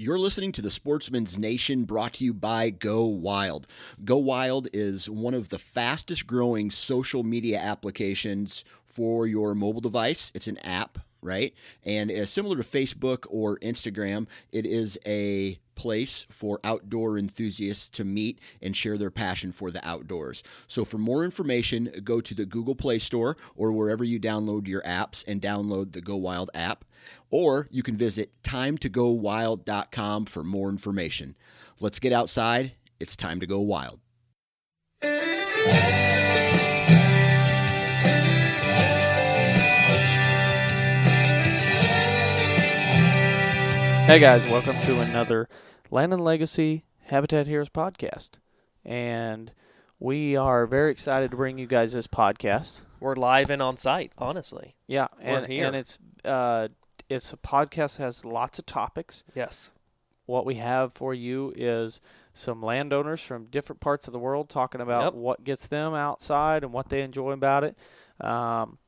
[0.00, 3.66] You're listening to the Sportsman's Nation brought to you by Go Wild.
[4.04, 10.30] Go Wild is one of the fastest growing social media applications for your mobile device.
[10.36, 11.52] It's an app, right?
[11.82, 18.04] And uh, similar to Facebook or Instagram, it is a place for outdoor enthusiasts to
[18.04, 20.44] meet and share their passion for the outdoors.
[20.68, 24.82] So, for more information, go to the Google Play Store or wherever you download your
[24.82, 26.84] apps and download the Go Wild app.
[27.30, 31.36] Or you can visit timetogowild.com for more information.
[31.80, 32.72] Let's get outside.
[32.98, 34.00] It's time to go wild.
[44.08, 45.50] Hey guys, welcome to another
[45.90, 48.30] Land and Legacy Habitat Heroes podcast.
[48.82, 49.52] And
[50.00, 52.80] we are very excited to bring you guys this podcast.
[53.00, 54.76] We're live and on site, honestly.
[54.86, 55.66] Yeah, We're and, here.
[55.66, 56.68] and it's uh,
[57.08, 59.24] it's a podcast that has lots of topics.
[59.34, 59.70] Yes.
[60.26, 62.00] What we have for you is
[62.34, 65.14] some landowners from different parts of the world talking about Yep.
[65.14, 67.76] what gets them outside and what they enjoy about it.
[68.20, 68.78] Um,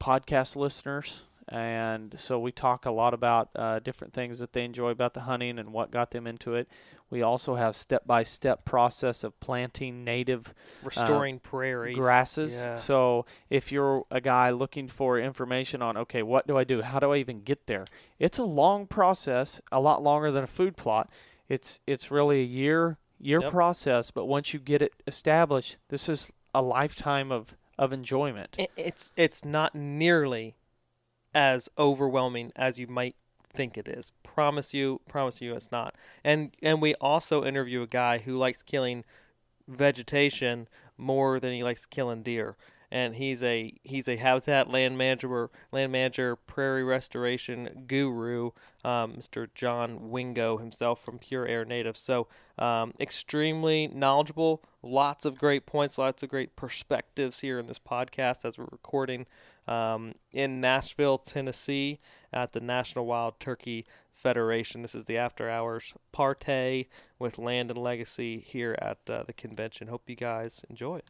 [0.00, 4.90] podcast listeners, and so we talk a lot about uh, different things that they enjoy
[4.90, 6.68] about the hunting and what got them into it.
[7.10, 10.52] We also have step by step process of planting native
[10.82, 11.96] Restoring prairies.
[11.96, 12.64] Uh, grasses.
[12.64, 12.74] Yeah.
[12.74, 16.82] So if you're a guy looking for information on, okay, what do I do?
[16.82, 17.86] How do I even get there?
[18.18, 21.10] It's a long process, a lot longer than a food plot.
[21.48, 23.50] It's it's really a year year Yep.
[23.52, 28.56] process, but once you get it established, this is a lifetime of of enjoyment.
[28.76, 30.56] It's it's not nearly
[31.34, 33.14] as overwhelming as you might
[33.56, 34.12] think it is.
[34.22, 35.94] Promise you, promise you, it's not.
[36.22, 39.04] And and we also interview a guy who likes killing
[39.68, 42.56] vegetation more than he likes killing deer.
[42.88, 48.52] And he's a he's a habitat land manager, land manager, prairie restoration guru,
[48.84, 49.48] um, Mr.
[49.54, 51.96] John Wingo himself from Pure Air Native.
[51.96, 52.28] So
[52.58, 58.44] um, extremely knowledgeable, lots of great points, lots of great perspectives here in this podcast
[58.44, 59.26] as we're recording
[59.66, 62.00] um, in Nashville, Tennessee,
[62.32, 64.82] at the National Wild Turkey Federation.
[64.82, 66.86] This is the after hours partay
[67.18, 69.88] with Land and Legacy here at uh, the convention.
[69.88, 71.08] Hope you guys enjoy it.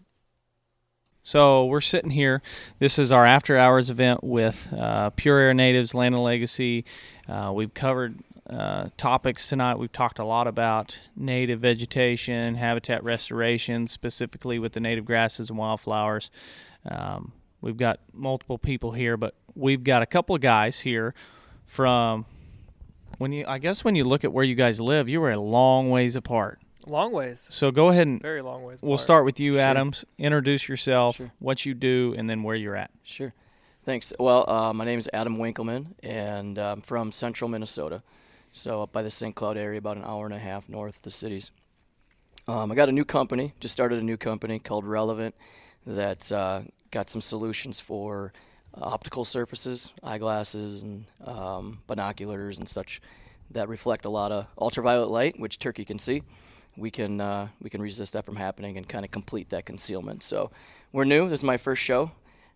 [1.23, 2.41] So we're sitting here.
[2.79, 6.85] This is our after hours event with uh, Pure Air Natives, Land and Legacy.
[7.29, 9.77] Uh, we've covered uh, topics tonight.
[9.77, 15.59] We've talked a lot about native vegetation, habitat restoration, specifically with the native grasses and
[15.59, 16.31] wildflowers.
[16.89, 17.33] Um,
[17.67, 21.15] we've got multiple people here, but we've got a couple of guys here
[21.67, 22.25] from.
[23.19, 25.39] When you, I guess, when you look at where you guys live, you were a
[25.41, 26.61] long ways apart.
[26.87, 28.81] Long ways, So go ahead and very long ways.
[28.83, 29.63] We'll start with you, Sure.
[29.63, 30.05] Adams.
[30.19, 31.33] Introduce yourself, Sure.
[31.39, 32.91] what you do, and then where you're at.
[33.03, 33.33] Sure.
[33.85, 34.13] Thanks.
[34.21, 38.03] Well, uh, my name is Adam Winkleman, and I'm from central Minnesota.
[38.53, 39.35] So up by the St.
[39.35, 41.51] Cloud area, about an hour and a half north of the cities.
[42.47, 45.35] Um, I got a new company, just started a new company called Relevant
[45.87, 48.33] that uh, got some solutions for
[48.77, 53.01] uh, optical surfaces, eyeglasses, and um, binoculars and such
[53.51, 56.23] that reflect a lot of ultraviolet light, which turkey can see.
[56.77, 60.23] We can uh, we can resist that from happening and kind of complete that concealment.
[60.23, 60.51] So
[60.93, 61.29] we're new.
[61.29, 62.11] This is my first show,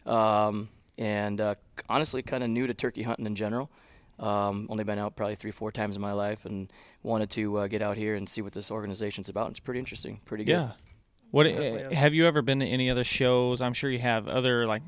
[0.05, 1.55] um, and uh,
[1.89, 3.71] honestly, kind of new to turkey hunting in general.
[4.19, 6.71] Um, only been out probably three, four times in my life, and
[7.03, 9.51] wanted to uh, get out here and see what this organization's about.
[9.51, 10.53] It's pretty interesting, pretty good.
[10.53, 10.73] Yeah.
[11.31, 13.61] What uh, have you ever been to any other shows?
[13.61, 14.83] I'm sure you have other like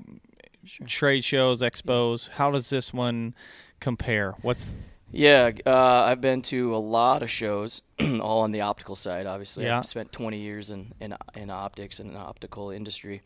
[0.86, 2.28] trade shows, expos.
[2.28, 3.34] How does this one
[3.80, 4.34] compare?
[4.42, 4.70] What's
[5.10, 7.82] Yeah, uh, I've been to a lot of shows,
[8.20, 9.26] all on the optical side.
[9.26, 9.78] Obviously, Yeah.
[9.78, 13.22] I've spent 20 years in in, in optics and the optical industry.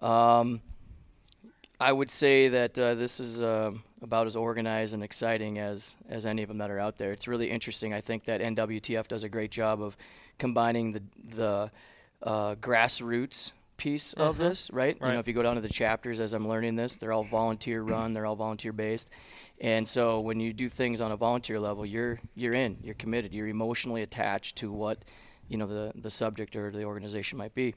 [0.00, 0.60] Um,
[1.80, 3.72] I would say that uh, this is uh,
[4.02, 7.12] about as organized and exciting as as any of them that are out there.
[7.12, 7.94] It's really interesting.
[7.94, 9.96] I think that NWTF does a great job of
[10.38, 11.02] combining the
[11.36, 11.70] the
[12.22, 14.38] uh, grassroots piece of Mhm.
[14.38, 14.96] this, right?
[15.00, 17.24] You know, if you go down to the chapters as I'm learning this, they're all
[17.24, 19.08] volunteer run, they're all volunteer based.
[19.60, 23.32] And so when you do things on a volunteer level, you're you're in, you're committed,
[23.32, 25.04] you're emotionally attached to what,
[25.48, 27.74] you know, the the subject or the organization might be.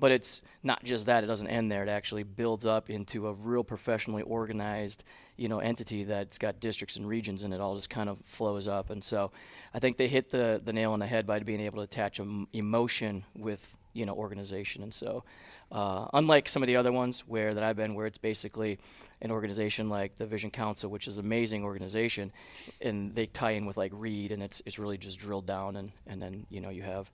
[0.00, 1.82] But it's not just that; it doesn't end there.
[1.82, 5.04] It actually builds up into a real professionally organized,
[5.36, 8.66] you know, entity that's got districts and regions, and it all just kind of flows
[8.66, 8.90] up.
[8.90, 9.30] And so,
[9.74, 12.18] I think they hit the the nail on the head by being able to attach
[12.20, 14.82] em- emotion with you know organization.
[14.82, 15.24] And so,
[15.70, 18.78] uh, unlike some of the other ones where that I've been, where it's basically
[19.20, 22.32] an organization like the Vision Council, which is an amazing organization,
[22.80, 25.92] and they tie in with like Reed, and it's it's really just drilled down, and
[26.06, 27.10] and then you know you have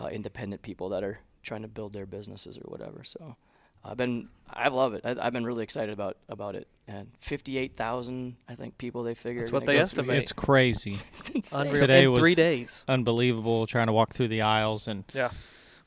[0.00, 3.04] uh, independent people that are trying to build their businesses or whatever.
[3.04, 3.36] So.
[3.84, 5.04] I've been, I love it.
[5.04, 6.68] I, I've been really excited about about it.
[6.86, 9.40] And fifty-eight thousand, I think, people they figure.
[9.40, 10.18] That's what they go estimate.
[10.18, 10.98] It's crazy.
[11.08, 11.66] It's insane.
[11.66, 11.80] Unreal.
[11.80, 12.84] Today in three days.
[12.86, 15.30] Unbelievable trying to walk through the aisles and Yeah.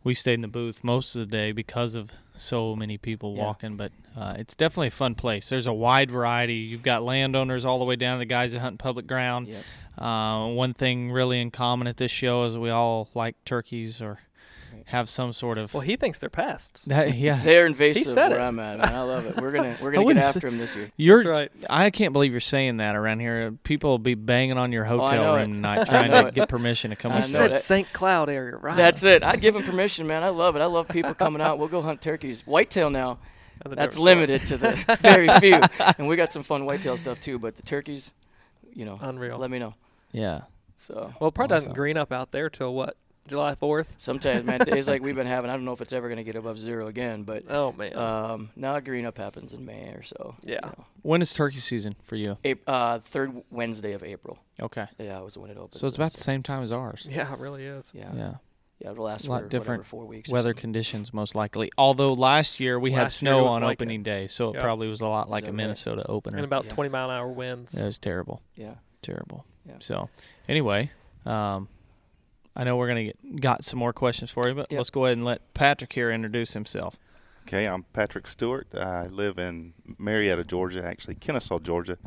[0.06, 3.44] We stayed in the booth most of the day because of so many people Yeah.
[3.44, 3.75] walking.
[3.75, 5.50] But uh, it's definitely a fun place.
[5.50, 6.54] There's a wide variety.
[6.54, 9.48] You've got landowners all the way down to the guys that hunt public ground.
[9.48, 9.63] Yep.
[9.98, 14.19] Uh, one thing really in common at this show is we all like turkeys or.
[14.86, 15.74] Have some sort of.
[15.74, 16.86] Well, he thinks they're pests.
[16.86, 18.44] that, yeah, They're invasive He said where it.
[18.44, 18.88] I'm at, man.
[18.94, 19.36] I love it.
[19.38, 20.92] We're gonna we're gonna get after say- him this year.
[20.96, 21.24] you're.
[21.24, 21.52] That's right.
[21.70, 23.52] I can't believe you're saying that around here.
[23.64, 25.40] People will be banging on your Oh, I hotel it.
[25.42, 26.36] room tonight trying to it.
[26.36, 27.60] get permission to come I You and know said.
[27.60, 27.92] St.
[27.94, 28.78] Cloud area, right?
[28.78, 29.24] That's it.
[29.24, 30.24] I'd give him permission, man.
[30.24, 30.60] I love it.
[30.60, 31.58] I love people coming out.
[31.60, 32.46] We'll go hunt turkeys.
[32.46, 33.20] Whitetail now.
[33.66, 34.72] That's limited to the
[35.02, 35.62] very few,
[35.98, 37.40] and we got some fun whitetail stuff too.
[37.40, 38.14] But the turkeys,
[38.74, 39.38] you know, Unreal.
[39.38, 39.74] let me know.
[40.12, 40.42] Yeah.
[40.78, 42.98] So Well, it probably doesn't green up out there till what?
[43.27, 43.88] July 4th?
[43.98, 46.36] sometimes, man, days like we've been having, I don't know if it's ever gonna get
[46.36, 47.95] above zero again, but Oh, man.
[47.98, 50.36] um, now green up happens in May or so.
[50.44, 50.60] you Yeah.
[50.63, 50.86] know.
[51.01, 52.38] When is turkey season for you?
[52.45, 54.38] Ap- uh, third Wednesday of April.
[54.62, 54.86] Okay.
[55.00, 55.80] Yeah, it was when it opens.
[55.81, 57.07] So it's and about the same time as ours.
[57.10, 57.92] yeah, it really is.
[57.94, 58.33] Yeah, Yeah.
[58.80, 58.92] yeah.
[58.92, 60.30] It'll last A lot for different whatever, four weeks.
[60.30, 61.71] Weather conditions, most likely.
[61.78, 64.88] Although last year we had Last year snow on like opening day, so it probably
[64.88, 65.57] was a lot like that a right?
[65.57, 66.38] Minnesota opener.
[66.38, 66.74] And about Yeah.
[66.74, 67.74] 20 mile an hour winds.
[67.75, 68.42] it was terrible.
[68.56, 68.75] Yeah.
[69.01, 69.45] Terrible.
[69.68, 69.75] Yeah.
[69.80, 70.10] So,
[70.50, 70.92] anyway,
[71.25, 71.68] um,
[72.56, 74.78] I know we're gonna get got some more questions for you, but Yep.
[74.78, 76.98] let's go ahead and let Patrick here introduce himself.
[77.48, 78.68] Okay, I'm Patrick Stewart.
[78.74, 81.98] I live in Marietta, Georgia, actually Kennesaw, Georgia.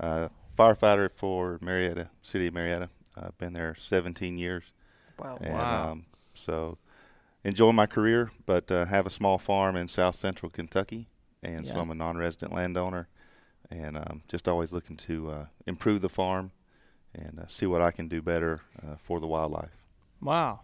[0.00, 2.88] Uh, firefighter for Marietta, City of Marietta.
[3.16, 4.64] I've been there 17 years,
[5.18, 5.38] Wow.
[5.40, 5.90] and Wow.
[5.92, 6.78] um, so
[7.44, 8.30] enjoy my career.
[8.46, 11.08] But uh, have a small farm in South Central Kentucky,
[11.42, 13.08] and so I'm a non-resident landowner,
[13.70, 16.52] and um, just always looking to uh, improve the farm
[17.14, 19.70] and uh, see what I can do better uh, for the wildlife.
[20.20, 20.60] Wow.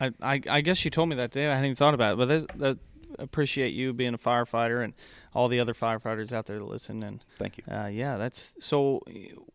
[0.00, 1.46] I, I I guess you told me that today.
[1.46, 2.78] I hadn't even thought about it, but that, that
[3.18, 4.92] appreciate you being a firefighter and
[5.34, 7.64] all the other firefighters out there that listen and Thank you.
[7.72, 9.00] Uh, yeah, that's so.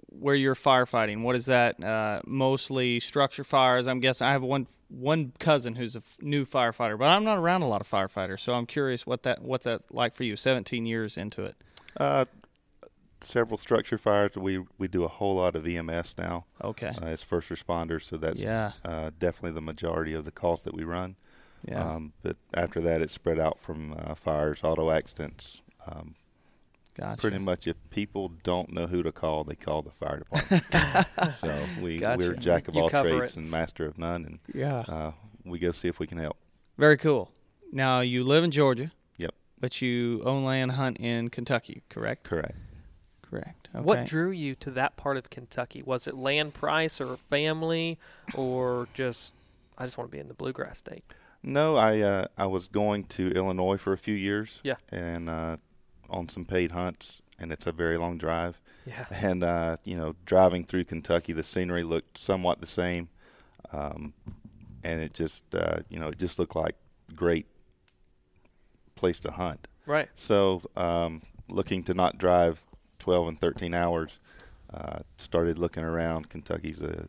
[0.08, 1.82] Where you're firefighting, what is that?
[1.82, 3.88] Uh, mostly structure fires.
[3.88, 4.28] I'm guessing.
[4.28, 7.68] I have one one cousin who's a f- new firefighter, but I'm not around a
[7.68, 10.36] lot of firefighters, so I'm curious what that what's that like for you?
[10.36, 11.56] 17 years into it.
[11.98, 12.26] Uh,
[13.22, 14.36] several structure fires.
[14.36, 16.46] We we do a whole lot of EMS now.
[16.64, 16.94] Okay.
[17.02, 18.04] uh, as first responders.
[18.04, 18.72] So that's Yeah.
[18.86, 21.16] uh, definitely the majority of the calls that we run.
[21.68, 21.84] yeah.
[21.96, 25.62] Um, but after that, it's spread out from uh, fires, auto accidents.
[25.86, 26.16] Um,
[26.96, 27.20] gotcha.
[27.22, 30.64] Pretty much, if people don't know who to call, they call the fire department.
[31.38, 32.18] so we Gotcha.
[32.18, 33.38] we're jack of You all trades it.
[33.38, 34.80] and master of none, and Yeah.
[34.88, 35.12] uh,
[35.44, 36.38] we go see if we can help.
[36.78, 37.32] Very cool.
[37.72, 38.92] Now you live in Georgia.
[39.18, 39.36] Yep.
[39.60, 42.24] But you own land hunt in Kentucky, correct?
[42.24, 42.56] Correct.
[43.30, 43.68] Correct.
[43.74, 43.84] Okay.
[43.84, 45.84] What drew you to that part of Kentucky?
[45.84, 48.00] Was it land price or family
[48.34, 49.36] or just,
[49.78, 51.04] I just want to be in the bluegrass state?
[51.42, 54.60] No, I uh, I was going to Illinois for a few years.
[54.64, 54.76] Yeah.
[54.92, 55.58] And uh,
[56.10, 58.60] on some paid hunts, and it's a very long drive.
[58.86, 59.06] Yeah.
[59.12, 63.10] and uh, you know, driving through Kentucky, the scenery looked somewhat the same,
[63.72, 64.14] um,
[64.84, 66.76] and it just uh, you know it just looked like
[67.16, 67.46] great
[68.96, 69.68] place to hunt.
[69.86, 70.10] Right.
[70.16, 72.62] So, um, looking to not drive
[73.00, 74.20] 12 and 13 hours,
[74.74, 76.30] uh, started looking around.
[76.30, 77.08] Kentucky's a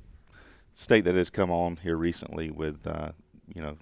[0.74, 3.12] state that has come on here recently with uh,
[3.54, 3.76] you know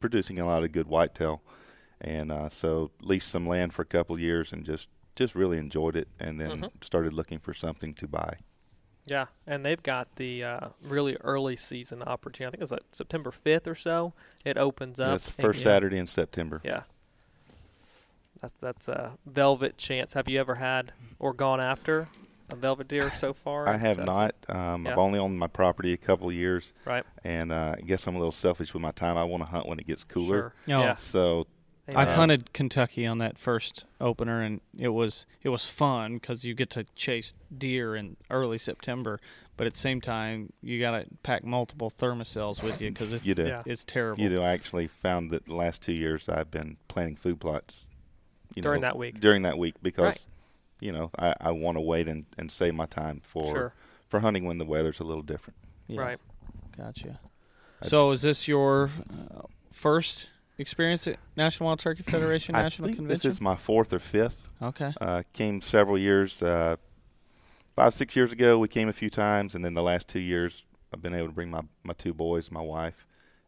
[0.00, 1.42] producing a lot of good whitetail,
[2.00, 5.58] and uh, so leased some land for a couple of years and just just really
[5.58, 6.84] enjoyed it, and then Mhm.
[6.84, 8.38] started looking for something to buy.
[9.06, 12.48] Yeah, and they've got the uh, really early season opportunity.
[12.48, 14.14] I think it's like September 5th or so.
[14.46, 15.10] It opens up.
[15.10, 16.62] That's and first yeah, Saturday in September.
[16.64, 16.82] Yeah.
[18.40, 20.14] That's that's a velvet chance.
[20.14, 20.92] Have you ever had
[21.24, 22.06] or gone after
[22.52, 23.66] a velvet deer so far?
[23.66, 24.34] I have So- not.
[24.50, 27.04] Um, I've only owned my property a couple of years, Right.
[27.24, 29.16] and uh, I guess I'm a little selfish with my time.
[29.16, 30.52] I want to hunt when it gets cooler.
[30.68, 30.76] Sure.
[30.76, 30.80] Oh.
[30.82, 30.94] Yeah.
[30.96, 31.46] So
[31.88, 36.44] I've Um, hunted Kentucky on that first opener, and it was it was fun because
[36.44, 39.18] you get to chase deer in early September,
[39.56, 43.34] but at the same time you got to pack multiple Thermacells with you because You
[43.34, 43.46] do.
[43.46, 43.62] Yeah.
[43.64, 44.22] it's terrible.
[44.22, 47.86] You know, I actually found that the last two years I've been planting food plots.
[48.54, 49.20] You During know, that week.
[49.20, 50.26] During that week because, Right.
[50.84, 53.72] You know, I, I want to wait and, and save my time for Sure.
[54.08, 55.56] for hunting when the weather's a little different.
[55.88, 56.18] Yeah, Right.
[56.76, 57.18] Gotcha.
[57.82, 58.90] I- So is this your
[59.34, 63.28] uh, first experience at National Wild Turkey Federation I National think Convention?
[63.28, 64.46] this is my fourth or fifth.
[64.60, 64.92] okay.
[65.00, 66.76] Uh, came several years, uh,
[67.74, 68.58] five six years ago.
[68.58, 71.32] We came a few times, and then the last two years I've been able to
[71.32, 73.06] bring my, my two boys, my wife,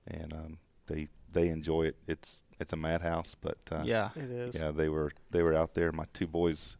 [0.08, 1.96] and um, they they enjoy it.
[2.06, 4.08] It's it's a madhouse, but uh, yeah.
[4.16, 4.54] It is.
[4.58, 5.92] yeah, they were they were out there.
[5.92, 6.76] My two boys,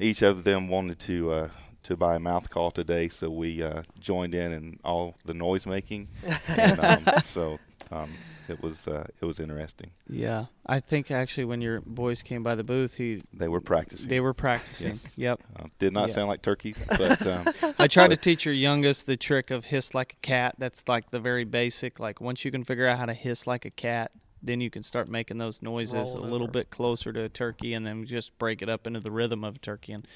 [0.00, 1.48] each of them wanted to uh,
[1.84, 5.66] to buy a mouth call today, so we uh, joined in in all the noise
[5.66, 6.08] making.
[6.48, 7.58] and, um, so
[7.90, 8.10] um,
[8.48, 9.90] it was uh, it was interesting.
[10.08, 10.46] Yeah.
[10.66, 14.08] I think actually when your boys came by the booth, he They were practicing.
[14.08, 14.88] they were practicing.
[14.88, 15.18] Yes.
[15.18, 15.40] Yep.
[15.58, 16.14] uh, did not Yeah.
[16.14, 19.94] sound like turkeys, but um, I tried to teach your youngest the trick of hiss
[19.94, 20.54] like a cat.
[20.58, 21.98] That's like the very basic.
[21.98, 24.82] Like once you can figure out how to hiss like a cat, then you can
[24.82, 26.52] start making those noises Roll a little over.
[26.52, 29.56] bit closer to a turkey, and then just break it up into the rhythm of
[29.56, 29.92] a turkey.
[29.92, 30.06] And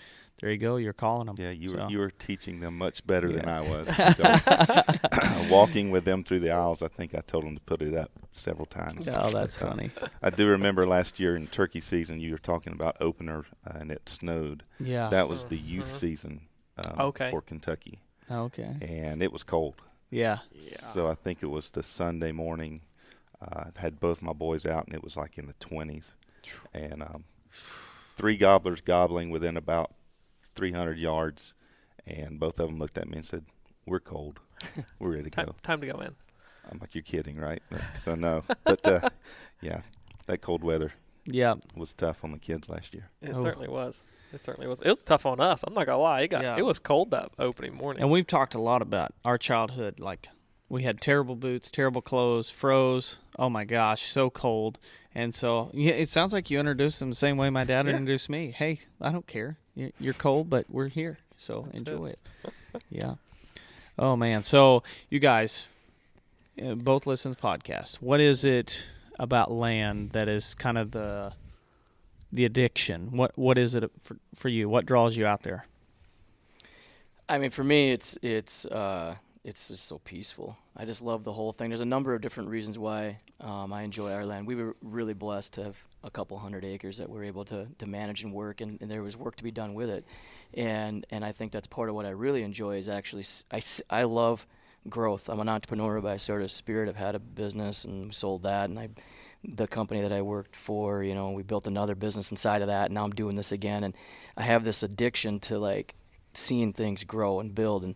[0.40, 0.76] there you go.
[0.76, 1.36] You're calling them.
[1.38, 3.86] yeah, you were you were teaching them much better than I was.
[5.50, 8.10] walking with them through the aisles, I think I told them to put it up
[8.32, 9.06] several times.
[9.08, 9.90] Oh, that's But, uh, funny.
[10.22, 13.90] I do remember last year in turkey season, you were talking about opener, uh, and
[13.90, 14.64] it snowed.
[14.80, 15.08] Yeah.
[15.10, 15.98] That was the youth Mhm.
[15.98, 16.40] season
[16.78, 17.30] um, Okay.
[17.30, 18.00] for Kentucky,
[18.30, 18.74] okay.
[18.80, 19.76] and it was cold.
[20.10, 20.38] yeah.
[20.52, 20.78] Yeah.
[20.92, 22.80] So I think it was the Sunday morning.
[23.52, 26.10] Uh, I had both my boys out, and it was like in the 20s.
[26.72, 27.24] And um,
[28.16, 29.92] three gobblers gobbling within about
[30.54, 31.54] 300 yards,
[32.06, 33.44] and both of them looked at me and said,
[33.86, 34.40] "We're cold.
[34.98, 36.14] We're ready to Time, go." time to go in.
[36.70, 39.08] I'm like, "You're kidding, right?" But, so no, but uh,
[39.62, 39.82] yeah,
[40.26, 40.92] that cold weather
[41.26, 41.54] Yeah.
[41.74, 43.08] was tough on the kids last year.
[43.22, 43.42] It Oh.
[43.42, 44.02] certainly was.
[44.32, 44.80] It certainly was.
[44.80, 45.64] It was tough on us.
[45.66, 46.22] I'm not gonna lie.
[46.22, 46.42] It got.
[46.42, 46.56] Yeah.
[46.58, 48.02] It was cold that opening morning.
[48.02, 49.98] And we've talked a lot about our childhood.
[50.00, 50.28] Like
[50.74, 53.18] we had terrible boots, terrible clothes, froze.
[53.38, 54.78] Oh my gosh, so cold.
[55.14, 57.92] And so yeah, it sounds like you introduced them the same way my dad Yeah.
[57.92, 58.50] introduced me.
[58.50, 59.56] Hey, I don't care.
[59.76, 62.18] You- You're cold, but we're here, so That's enjoy it.
[62.90, 63.14] yeah.
[63.98, 64.42] Oh man.
[64.42, 65.66] So you guys,
[66.60, 67.94] uh, both listen to podcasts.
[67.96, 68.84] What is it
[69.20, 71.32] about land that is kind of the
[72.32, 73.16] the addiction?
[73.16, 74.68] What what is it for for you?
[74.68, 75.66] What draws you out there?
[77.28, 79.14] I mean, for me, it's it's uh,
[79.44, 80.56] it's just so peaceful.
[80.76, 81.70] I just love the whole thing.
[81.70, 84.46] There's a number of different reasons why um, I enjoy our land.
[84.46, 87.86] We were really blessed to have a couple hundred acres that we're able to, to
[87.86, 90.04] manage and work, and, and there was work to be done with it.
[90.54, 94.04] And and I think that's part of what I really enjoy is actually I, I
[94.04, 94.46] love
[94.88, 95.28] growth.
[95.28, 96.88] I'm an entrepreneur by sort of spirit.
[96.88, 98.88] I've had a business and sold that, and I
[99.46, 102.86] the company that I worked for, you know, we built another business inside of that.
[102.86, 103.94] And now I'm doing this again, and
[104.36, 105.94] I have this addiction to like
[106.32, 107.94] seeing things grow and build and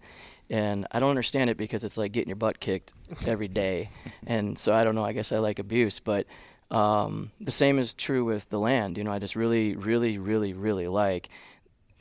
[0.51, 2.93] and I don't understand it because it's like getting your butt kicked
[3.27, 3.91] every day.
[4.27, 6.27] and so I don't know, I guess I like abuse, but
[6.71, 8.99] um, the same is true with the land.
[8.99, 11.29] You know, I just really, really, really, really like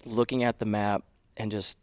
[0.06, 1.04] looking at the map
[1.36, 1.78] and just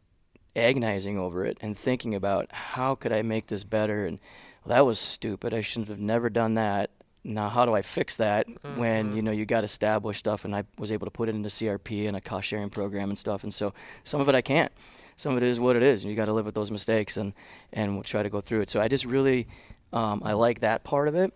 [0.57, 4.19] agonizing over it and thinking about how could I make this better and
[4.65, 5.53] well, that was stupid.
[5.53, 6.91] I shouldn't have never done that.
[7.23, 10.65] Now how do I fix that when you know you got established stuff and I
[10.79, 13.53] was able to put it into CRP and a cost sharing program and stuff and
[13.53, 13.73] so
[14.05, 14.71] some of it I can't.
[15.17, 17.17] Some of it is what it is and you got to live with those mistakes
[17.17, 17.33] and
[17.73, 18.71] and we'll try to go through it.
[18.71, 19.47] So I just really
[19.93, 21.33] um, I like that part of it.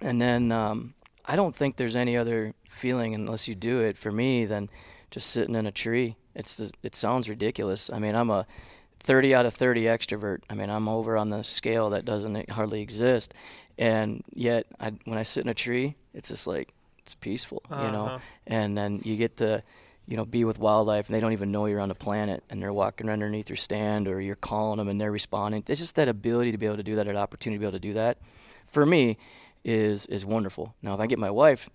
[0.00, 0.94] And then um,
[1.24, 4.68] I don't think there's any other feeling unless you do it for me than
[5.10, 6.16] just sitting in a tree.
[6.34, 7.90] It's just, it sounds ridiculous.
[7.90, 8.46] I mean, I'm a
[9.00, 10.40] 30 out of 30 extrovert.
[10.50, 13.34] I mean, I'm over on the scale that doesn't hardly exist,
[13.78, 17.92] and yet I, when I sit in a tree, it's just like it's peaceful, you
[17.92, 18.06] know.
[18.06, 18.18] Uh-huh.
[18.46, 19.62] And then you get to,
[20.06, 22.62] you know, be with wildlife, and they don't even know you're on the planet, and
[22.62, 25.64] they're walking underneath your stand, or you're calling them, and they're responding.
[25.66, 27.72] It's just that ability to be able to do that, that opportunity to be able
[27.78, 28.18] to do that,
[28.66, 29.16] for me,
[29.64, 30.74] is is wonderful.
[30.82, 31.70] Now, if I get my wife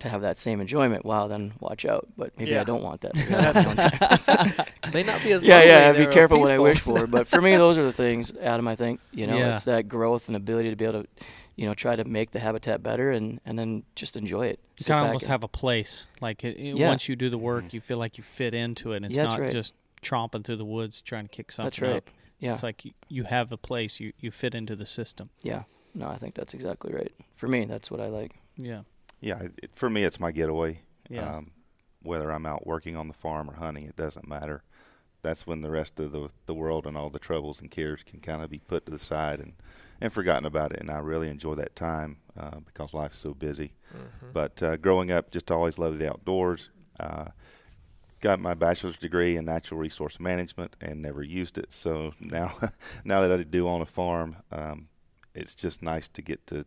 [0.00, 2.06] to have that same enjoyment, wow, then watch out.
[2.18, 2.60] But maybe Yeah.
[2.62, 3.14] I don't want that.
[3.16, 4.68] Maybe I want that.
[4.92, 5.92] May not be as yeah, yeah.
[5.92, 7.06] Be careful what I wish for.
[7.06, 8.68] But for me, those are the things, Adam.
[8.68, 9.54] I think you know, Yeah.
[9.54, 11.08] it's that growth and ability to be able to,
[11.56, 14.60] you know, try to make the habitat better and and then just enjoy it.
[14.78, 16.06] You kind of almost and- have a place.
[16.20, 16.88] Like it, it- Yeah.
[16.88, 18.96] once you do the work, you feel like you fit into it.
[18.96, 19.52] And it's Yeah, not right.
[19.52, 21.96] just tromping through the woods trying to kick something That's right.
[21.96, 22.10] up.
[22.38, 23.98] Yeah, It's like you, you have a place.
[23.98, 25.30] You you fit into the system.
[25.42, 25.64] yeah.
[25.94, 27.10] No, I think that's exactly right.
[27.36, 28.32] For me, that's what I like.
[28.58, 28.82] Yeah.
[29.22, 30.80] Yeah, it, it- for me, it's my getaway.
[31.08, 31.36] Yeah.
[31.36, 31.52] Um,
[32.02, 34.62] whether I'm out working on the farm or hunting, it doesn't matter.
[35.22, 38.20] That's when the rest of the the world and all the troubles and cares can
[38.20, 39.54] kind of be put to the side and
[40.00, 40.80] and forgotten about it.
[40.80, 42.18] And I really enjoy that time.
[42.38, 43.72] uh, because life's so busy.
[44.32, 46.68] But uh, growing up, just always loved the outdoors.
[47.00, 47.26] Uh,
[48.20, 51.72] got my bachelor's degree in natural resource management and never used it.
[51.72, 52.56] So now,
[53.04, 54.88] now that I do own a farm, um,
[55.34, 56.64] it's just nice to get to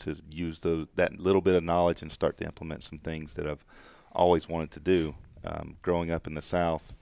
[0.00, 3.48] to use those that little bit of knowledge and start to implement some things that
[3.48, 3.64] I've
[4.12, 5.14] always wanted to do.
[5.44, 6.92] Um, growing up in the South,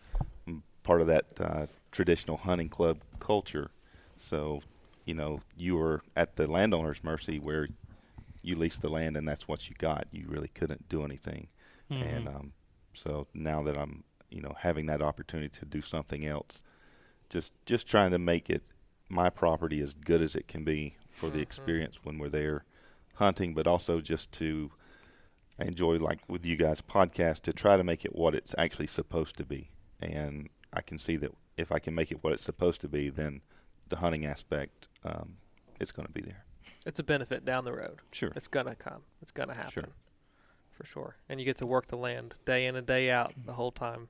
[0.47, 3.71] I'm part of that uh, traditional hunting club culture.
[4.17, 4.63] So,
[5.07, 7.69] you know, you were at the landowner's mercy where
[8.43, 10.07] you leased the land and that's what you got.
[10.13, 11.49] You really couldn't do anything.
[12.05, 12.53] And um,
[12.93, 16.61] so now that I'm, you know, having that opportunity to do something else,
[17.31, 18.63] just just trying to make it
[19.09, 22.65] my property as good as it can be for the experience when we're there
[23.15, 24.71] hunting, but also just to
[25.59, 29.37] enjoy like with you guys podcast to try to make it what it's actually supposed
[29.37, 29.71] to be.
[30.01, 33.09] And I can see that if I can make it what it's supposed to be,
[33.09, 33.41] then
[33.89, 35.37] the hunting aspect um,
[35.81, 36.45] is going to be there.
[36.85, 37.99] It's a benefit down the road.
[38.13, 38.33] Sure.
[38.37, 39.03] It's gonna come.
[39.21, 39.73] It's gonna happen.
[39.73, 39.89] Sure.
[40.71, 41.17] For sure.
[41.29, 44.09] And you get to work the land day in and day out the whole time.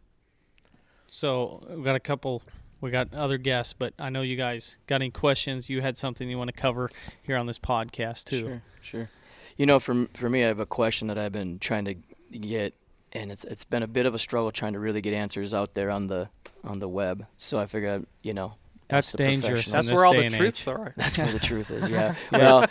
[1.09, 2.43] So we've got a couple.
[2.83, 5.71] We got other guests, but I know you guys got any questions.
[5.71, 6.91] You had something you want to cover
[7.23, 8.41] here on this podcast too.
[8.41, 9.11] Sure, sure.
[9.57, 11.95] You know, for for me, I have a question that I've been trying to
[12.39, 12.75] get,
[13.13, 15.73] and it's it's been a bit of a struggle trying to really get answers out
[15.73, 16.29] there on the
[16.63, 17.27] on the web.
[17.39, 18.57] So I figured, you know,
[18.89, 19.71] That's dangerous.
[19.73, 20.69] That's where all the truths age.
[20.69, 20.95] are.
[20.97, 21.89] That's where the truth is.
[21.97, 22.15] Yeah.
[22.33, 22.67] Well,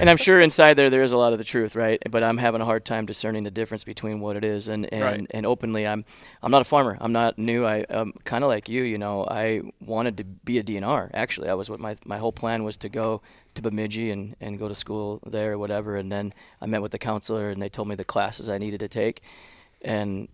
[0.00, 2.02] and I'm sure inside there there is a lot of the truth, right?
[2.10, 5.02] But I'm having a hard time discerning the difference between what it is and and,
[5.02, 5.26] Right.
[5.30, 6.04] and openly I'm
[6.42, 6.96] I'm not a farmer.
[7.00, 7.66] I'm not new.
[7.66, 9.26] I um kind of like you, you know.
[9.26, 11.10] I wanted to be a DNR.
[11.12, 13.20] Actually, I was what my my whole plan was to go
[13.54, 15.96] to Bemidji and and go to school there or whatever.
[15.96, 16.32] And then
[16.62, 19.20] I met with the counselor and they told me the classes I needed to take,
[19.82, 20.28] and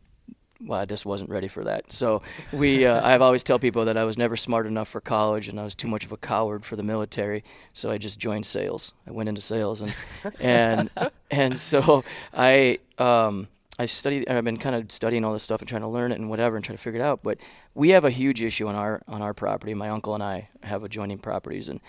[0.61, 1.92] well, I just wasn't ready for that.
[1.92, 5.49] So we, uh, I've always tell people that I was never smart enough for college,
[5.49, 7.44] and I was too much of a coward for the military.
[7.73, 8.92] So I just joined sales.
[9.06, 9.94] I went into sales, and
[10.40, 10.90] and
[11.30, 14.28] and so I um, I studied.
[14.28, 16.56] I've been kind of studying all this stuff and trying to learn it and whatever,
[16.56, 17.20] and try to figure it out.
[17.23, 17.38] But
[17.75, 19.75] we have a huge issue on our on our property.
[19.75, 21.80] My uncle and I have adjoining properties, and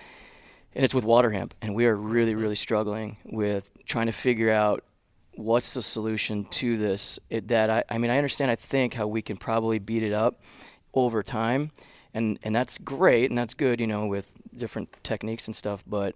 [0.73, 4.49] and it's with water hemp, and we are really really struggling with trying to figure
[4.49, 4.83] out
[5.35, 7.19] what's the solution to this?
[7.29, 10.13] It, that I, I mean i understand i think how we can probably beat it
[10.13, 10.41] up
[10.93, 11.71] over time
[12.13, 16.15] and and that's great and that's good you know with different techniques and stuff but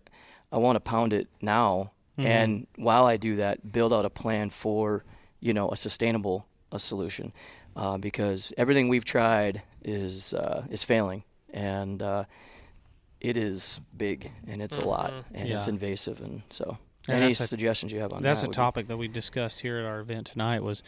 [0.52, 1.91] i want to pound it now.
[2.17, 5.04] And while i do that build out a plan for
[5.39, 7.32] you know a sustainable a solution
[7.76, 12.26] uh, because everything we've tried is uh, is failing and uh,
[13.22, 16.78] it is big and it's a lot and it's invasive and so
[17.12, 18.98] And any a- suggestions you have on That's that That's a would be- topic that
[18.98, 20.62] we discussed here at our event tonight.
[20.63, 20.84] Was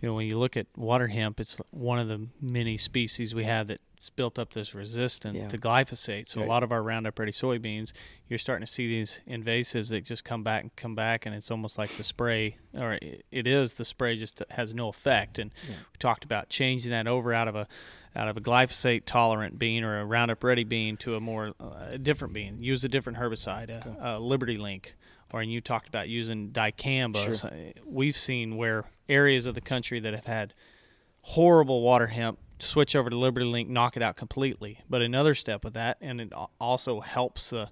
[0.00, 3.44] you know when you look at water hemp, it's one of the many species we
[3.44, 5.48] have that's built up this resistance Yeah.
[5.48, 6.26] to glyphosate.
[6.26, 6.46] So Right.
[6.46, 7.92] a lot of our Roundup Ready soybeans,
[8.26, 11.50] you're starting to see these invasives that just come back and come back, and it's
[11.50, 15.38] almost like the spray, or it- it is the spray just has no effect.
[15.38, 17.68] And we talked about changing that over out of a
[18.16, 21.96] out of a glyphosate tolerant bean or a Roundup Ready bean to a more uh,
[21.98, 22.60] different bean.
[22.60, 24.96] Use a different herbicide, a, a Liberty Link,
[25.32, 27.40] or and you talked about using dicamba.
[27.40, 27.50] Sure.
[27.84, 30.54] We've seen where areas of the country that have had
[31.22, 34.80] horrible water hemp switch over to Liberty Link, knock it out completely.
[34.88, 37.70] But another step with that, and it also helps the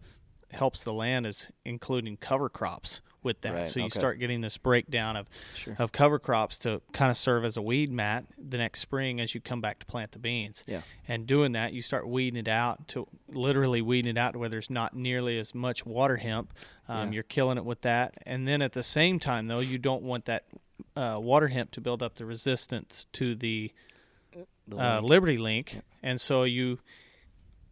[0.51, 3.55] helps the land is including cover crops with that.
[3.55, 3.99] Right, so you okay.
[3.99, 5.77] start getting this breakdown of Sure.
[5.79, 9.35] of cover crops to kind of serve as a weed mat the next spring as
[9.35, 10.65] you come back to plant the beans.
[10.67, 10.83] Yeah.
[11.07, 14.49] And doing that, you start weeding it out to literally weeding it out to where
[14.49, 16.53] there's not nearly as much water hemp.
[16.89, 17.15] Um, Yeah.
[17.15, 20.25] You're killing it with that, and then at the same time, though, you don't want
[20.27, 20.45] that
[20.97, 23.73] uh, water hemp to build up the resistance to the
[24.69, 25.01] The uh.
[25.01, 26.79] Liberty Link, and so you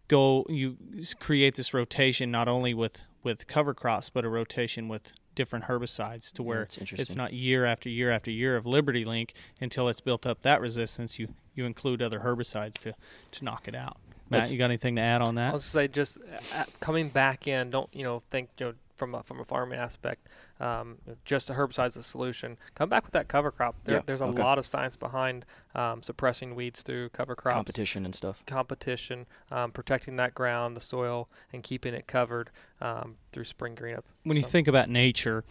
[0.09, 0.77] go you
[1.21, 6.33] create this rotation not only with with cover crops but a rotation with different herbicides
[6.33, 10.01] to where that's it's not year after year after year of Liberty Link until it's
[10.01, 11.21] built up that resistance.
[11.21, 12.95] You you include other herbicides to
[13.33, 13.99] to knock it out.
[14.29, 15.53] Matt, That's- you got anything to add on that?
[15.53, 16.19] I'll just say just
[16.55, 17.71] uh, coming back in.
[17.71, 20.29] Don't you know think you know from a, from a farming aspect,
[20.59, 22.57] um, just a herbicide's the solution.
[22.75, 23.77] Come back with that cover crop.
[23.85, 24.43] There, Yeah, there's a okay.
[24.43, 27.55] lot of science behind um, suppressing weeds through cover crops.
[27.55, 28.43] competition and stuff.
[28.47, 33.97] competition, um, protecting that ground, the soil, and keeping it covered um, through spring green
[33.97, 34.05] up.
[34.25, 35.45] when you think about nature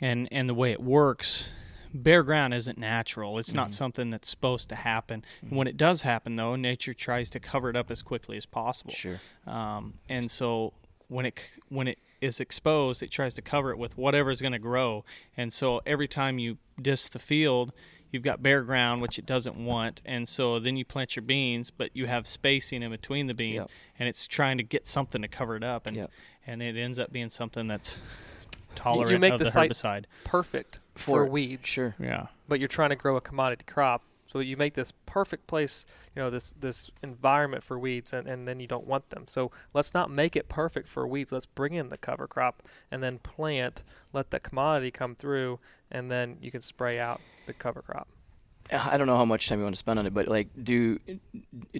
[0.00, 1.48] and and the way it works
[1.94, 3.56] bare ground isn't natural it's Mm-hmm.
[3.56, 7.68] not something that's supposed to happen when it does happen though nature tries to cover
[7.68, 9.20] it up as quickly as possible Sure.
[9.46, 10.72] um, and so
[11.08, 14.52] when it when it is exposed it tries to cover it with whatever is going
[14.52, 15.04] to grow
[15.36, 17.72] and so every time you disc the field
[18.10, 21.70] you've got bare ground which it doesn't want and so then you plant your beans
[21.70, 23.70] but you have spacing in between the beans Yep.
[23.98, 26.10] and it's trying to get something to cover it up and Yep.
[26.46, 28.00] and it ends up being something that's
[28.74, 30.04] tolerant make of the the, site- herbicide.
[30.24, 31.94] Perfect For for, weeds, Sure.
[31.98, 32.26] Yeah.
[32.48, 34.02] but you're trying to grow a commodity crop.
[34.32, 35.84] So you make this perfect place,
[36.16, 39.24] you know, this this environment for weeds, and, and then you don't want them.
[39.26, 41.32] So let's not make it perfect for weeds.
[41.32, 43.82] Let's bring in the cover crop and then plant.
[44.14, 45.58] Let the commodity come through,
[45.90, 48.08] and then you can spray out the cover crop.
[48.72, 50.98] I don't know how much time you want to spend on it, but like, do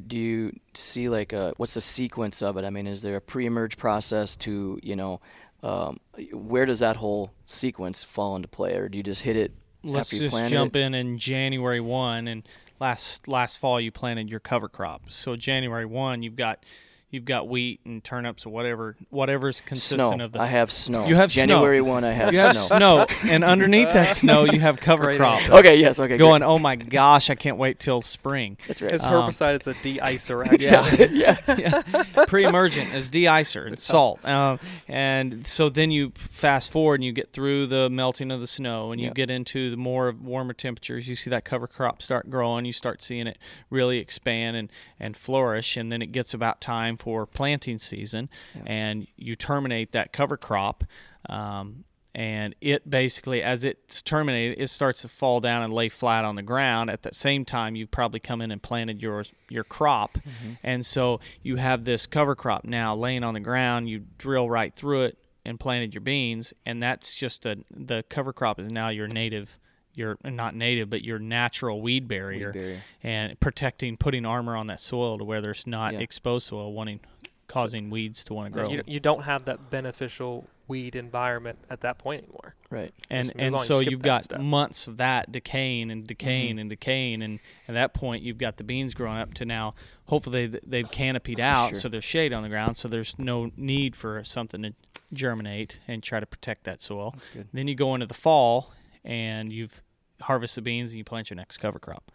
[0.06, 2.64] do you see like a, what's the sequence of it?
[2.66, 5.20] I mean, is there a pre-emerge process to you know,
[5.62, 6.00] um,
[6.34, 9.52] where does that whole sequence fall into play, or do you just hit it
[9.84, 10.80] Let's just jump it?
[10.80, 12.42] in in January one, and
[12.80, 15.02] last last fall you planted your cover crop.
[15.10, 16.64] So January one, you've got
[17.12, 20.24] you've got wheat and turnips or whatever whatever's consistent Snow.
[20.24, 20.40] of the.
[20.40, 21.06] I have snow.
[21.06, 21.42] You have snow.
[21.42, 22.02] January one.
[22.02, 23.06] I have you have snow.
[23.06, 25.38] snow, and underneath that snow you have cover Great crop.
[25.40, 25.52] answer.
[25.54, 25.76] Okay.
[25.76, 26.00] Yes.
[26.00, 26.16] Okay.
[26.16, 28.56] Going, oh my gosh, I can't wait till spring.
[28.66, 28.92] That's right.
[28.92, 29.54] It's Um, herbicide.
[29.54, 30.44] It's a de-icer.
[30.46, 31.18] Actually.
[31.18, 31.36] Yeah.
[32.02, 32.24] yeah.
[32.26, 37.32] pre-emergent is de-icer it's salt um, and so then you fast forward and you get
[37.32, 39.14] through the melting of the snow and you Yep.
[39.14, 43.02] get into the more warmer temperatures you see that cover crop start growing you start
[43.02, 43.36] seeing it
[43.68, 48.28] really expand and, and flourish and then it gets about time for planting season
[48.64, 50.84] and you terminate that cover crop
[51.28, 51.84] um,
[52.14, 56.36] and it basically as it's terminated it starts to fall down and lay flat on
[56.36, 56.90] the ground.
[56.90, 60.18] At that same time you probably come in and planted your your crop.
[60.62, 63.88] And so you have this cover crop now laying on the ground.
[63.88, 68.32] You drill right through it and planted your beans and that's just a the cover
[68.32, 69.58] crop is now your native
[69.94, 72.80] your not native but your natural weed barrier, barrier.
[73.02, 76.00] and protecting putting armor on that soil to where there's not Yeah.
[76.00, 77.00] exposed soil wanting
[77.48, 81.82] causing weeds to want to grow You, you don't have that beneficial weed environment at
[81.82, 82.54] that point anymore.
[82.70, 82.94] Right.
[83.10, 84.40] and Just and so skip you've got step.
[84.40, 86.60] months of that decaying and decaying Mhm.
[86.62, 89.74] and decaying and at that point you've got the beans growing up to now
[90.06, 91.80] hopefully they've, they've canopied out Sure.
[91.80, 94.72] so there's shade on the ground so there's no need for something to
[95.12, 97.48] germinate and try to protect that soil That's good.
[97.52, 98.72] then you go into the fall
[99.04, 99.82] and you've
[100.20, 102.12] harvest the beans and you plant your next cover crop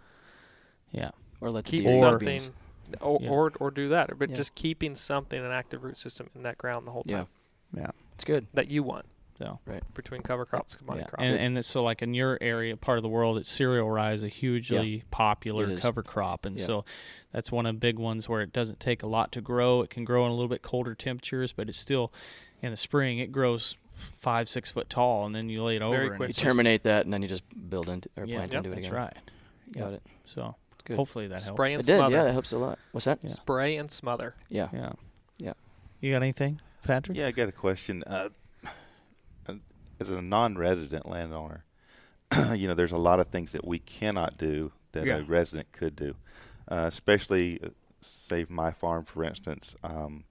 [0.91, 1.09] yeah
[1.41, 2.41] Or let the Keep deer something,
[3.01, 3.29] or, Yeah.
[3.29, 4.35] or or do that, but Yeah.
[4.37, 7.27] just keeping something an active root system in that ground the whole time
[7.73, 7.81] Yeah.
[7.81, 8.47] yeah It's good.
[8.53, 9.05] that you want
[9.37, 9.83] so right.
[9.93, 11.09] between cover crops, commodity yeah.
[11.09, 11.23] crops.
[11.23, 14.23] and, and so like in your area part of the world it's cereal rye is
[14.23, 16.65] a hugely It popular cover crop and Yeah.
[16.65, 16.85] so
[17.33, 19.89] that's one of the big ones where it doesn't take a lot to grow it
[19.91, 22.11] can grow in a little bit colder temperatures but it's still
[22.61, 23.75] in the spring it grows
[24.15, 26.27] five six foot tall and then you lay it over Very and quick.
[26.27, 28.69] You it's terminate that and then you just build into or just, yeah, plant into
[28.71, 28.97] it that's again.
[28.97, 29.17] right
[29.71, 29.95] Got Yeah.
[29.97, 30.03] it.
[30.25, 30.55] so
[30.85, 30.95] Good.
[30.97, 31.97] hopefully that helps Spray and It did.
[31.97, 32.15] smother.
[32.15, 32.79] Yeah, that helps a lot.
[32.91, 33.19] What's that?
[33.23, 33.29] Yeah.
[33.31, 34.35] Spray and smother.
[34.49, 34.69] Yeah.
[34.73, 34.91] yeah
[35.39, 35.53] Yeah.
[36.01, 38.03] you got anything patrick Yeah, I got a question.
[38.05, 38.29] Uh,
[39.47, 39.53] uh,
[39.99, 41.63] as a non-resident landowner,
[42.55, 45.17] you know, there's a lot of things that we cannot do that Yeah.
[45.17, 46.15] a resident could do,
[46.69, 47.69] uh, especially uh,
[48.01, 49.75] save my farm, for instance.
[49.83, 50.23] Um,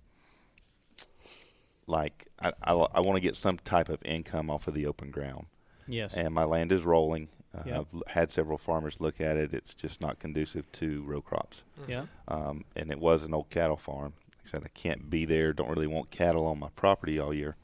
[1.86, 5.10] like I, I, I want to get some type of income off of the open
[5.10, 5.46] ground,
[5.86, 7.28] yes and my land is rolling.
[7.54, 7.76] Uh, Yep.
[7.78, 9.54] I've l- had several farmers look at it.
[9.54, 13.76] It's just not conducive to row crops yeah um, and it was an old cattle
[13.78, 14.12] farm.
[14.28, 15.52] Like I said, I can't be there.
[15.54, 17.56] Don't really want cattle on my property all year.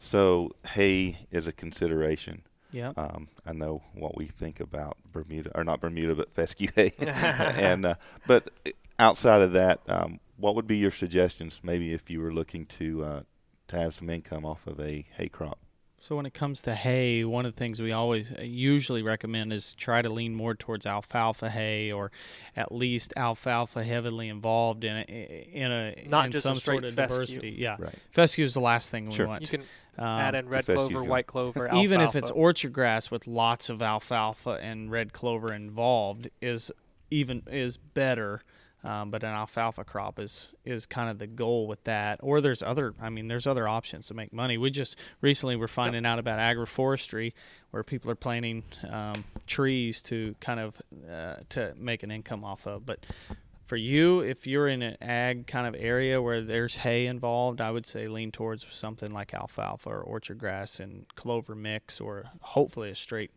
[0.00, 2.42] So hay is a consideration.
[2.72, 6.92] yeah Um, I know what we think about Bermuda, or not Bermuda, but fescue hay.
[6.98, 7.94] and uh,
[8.26, 8.50] but
[8.98, 11.60] outside of that, um, what would be your suggestions?
[11.62, 13.20] Maybe if you were looking to uh,
[13.68, 15.58] to have some income off of a hay crop.
[15.98, 19.52] So when it comes to hay, one of the things we always uh, usually recommend
[19.52, 22.12] is try to lean more towards alfalfa hay, or
[22.54, 25.00] at least alfalfa heavily involved in a,
[25.52, 27.16] in a Not in just some straight sort of fescue.
[27.16, 27.56] diversity.
[27.58, 27.98] Yeah, Right.
[28.12, 29.26] fescue is the last thing we Sure.
[29.26, 29.42] want.
[29.42, 29.62] You can
[29.98, 33.80] Um, add in red clover, white clover, even if it's orchard grass with lots of
[33.82, 36.70] alfalfa and red clover involved is
[37.10, 38.42] even is better
[38.84, 42.62] um, but an alfalfa crop is is kind of the goal with that or there's
[42.62, 46.18] other i mean there's other options to make money we just recently were finding out
[46.18, 47.32] about agroforestry
[47.70, 52.66] where people are planting um, trees to kind of uh, to make an income off
[52.66, 53.04] of but
[53.66, 57.72] for you, if you're in an ag kind of area where there's hay involved, I
[57.72, 62.90] would say lean towards something like alfalfa or orchard grass and clover mix, or hopefully
[62.90, 63.32] a straight.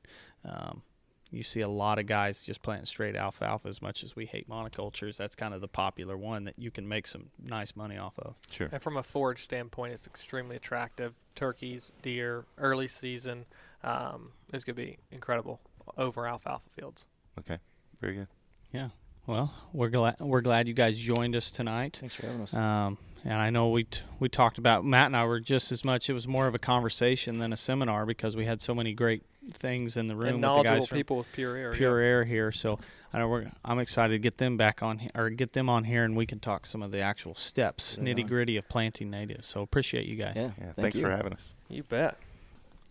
[0.46, 0.84] Um,
[1.32, 3.68] you see a lot of guys just planting straight alfalfa.
[3.68, 6.88] As much as we hate monocultures, that's kind of the popular one that you can
[6.88, 8.36] make some nice money off of.
[8.50, 8.70] Sure.
[8.72, 11.14] And from a forage standpoint, it's extremely attractive.
[11.36, 13.46] Turkeys, deer, early season
[13.84, 15.60] um, is going to be incredible
[15.98, 17.06] over alfalfa fields.
[17.38, 17.60] Okay.
[18.02, 18.28] Very good.
[18.72, 18.90] Yeah.
[19.28, 21.98] Well, we're glad we're glad you guys joined us tonight.
[22.00, 22.54] Thanks for having us.
[22.56, 25.86] Um, and I know we t- we talked about Matt and I were just as
[25.86, 26.10] much.
[26.10, 29.24] It was more of a conversation than a seminar because we had so many great
[29.56, 31.72] things in the room and with the knowledgeable guys people with pure air.
[31.72, 31.78] yeah.
[31.78, 32.52] Pure Air here.
[32.52, 32.80] So
[33.14, 35.84] I know we're I'm excited to get them back on he- or get them on
[35.84, 38.16] here and we can talk some of the actual steps, Right on.
[38.16, 39.48] nitty gritty of planting natives.
[39.48, 40.34] So appreciate you guys.
[40.36, 40.42] yeah.
[40.44, 40.52] Yeah.
[40.58, 41.02] Thank thanks you.
[41.04, 41.54] for having us.
[41.70, 42.18] You bet.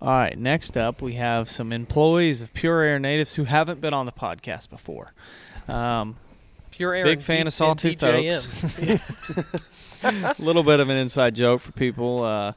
[0.01, 3.93] All right, next up we have some employees of Pure Air Natives who haven't been
[3.93, 5.13] on the podcast before.
[5.67, 6.17] Um,
[6.71, 10.05] Pure Air Big fan D- of Sawtooth and Oaks.
[10.05, 12.23] A little bit of an inside joke for people.
[12.23, 12.53] Uh,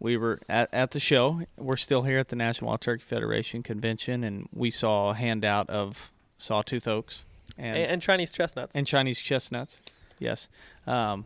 [0.00, 1.42] we were at, at the show.
[1.56, 5.68] We're still here at the National Wild Turkey Federation convention, and we saw a handout
[5.70, 7.24] of Sawtooth Oaks
[7.56, 8.76] and and, and Chinese chestnuts.
[8.76, 9.80] and Chinese chestnuts.
[10.18, 10.48] Yes,
[10.86, 11.24] um,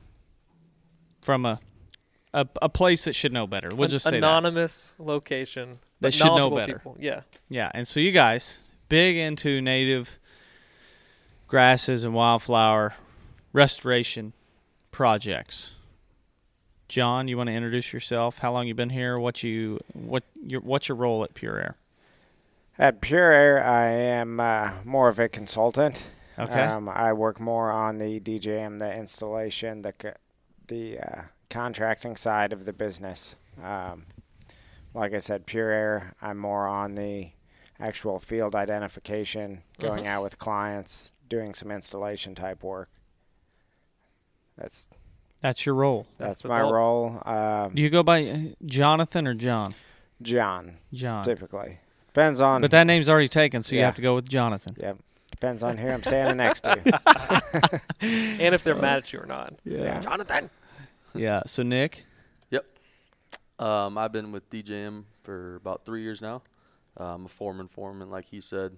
[1.21, 1.61] from a,
[2.33, 3.69] a a place that should know better.
[3.71, 4.17] We'll An just say that.
[4.19, 5.79] anonymous location.
[6.01, 6.75] They but should know better.
[6.75, 6.97] People.
[6.99, 7.21] Yeah.
[7.49, 8.59] Yeah, and so you guys
[8.89, 10.19] big into native
[11.47, 12.95] grasses and wildflower
[13.53, 14.33] restoration
[14.91, 15.73] projects.
[16.93, 18.37] John, you want to introduce yourself?
[18.37, 19.17] How long you been here?
[19.17, 21.77] What you what your what's your role at Pure Air?
[22.79, 26.11] At Pure Air, I am uh, more of a consultant.
[26.39, 26.53] Okay.
[26.53, 30.13] Um, I work more on the DJM, the installation, the co-
[30.67, 33.37] the uh, contracting side of the business.
[33.65, 34.05] Um,
[34.93, 37.31] like I said, Pure Air, I'm more on the
[37.81, 40.09] actual field identification, going Mhm.
[40.09, 42.91] out with clients, doing some installation type work.
[44.59, 44.91] That's
[45.43, 46.07] That's your role.
[46.19, 46.73] that's, That's my bulk.
[46.75, 47.23] role.
[47.27, 49.75] Um, Do you go by uh, Jonathan or John?
[50.23, 51.25] John, John.
[51.25, 52.61] typically depends on.
[52.61, 54.77] But that name's already taken, so you have to go with Jonathan.
[54.79, 54.99] Yep,
[55.33, 57.81] depends on who I'm standing next to.
[58.01, 59.55] And if they're mad at you or not.
[59.65, 60.01] Yeah.
[60.01, 60.49] Jonathan.
[61.15, 61.43] Yeah.
[61.47, 62.05] So Nick,
[62.51, 62.65] Yep.
[63.59, 66.43] Um, I've been with DJM for about three years now.
[66.99, 68.77] Uh, I'm a foreman, foreman, like he said.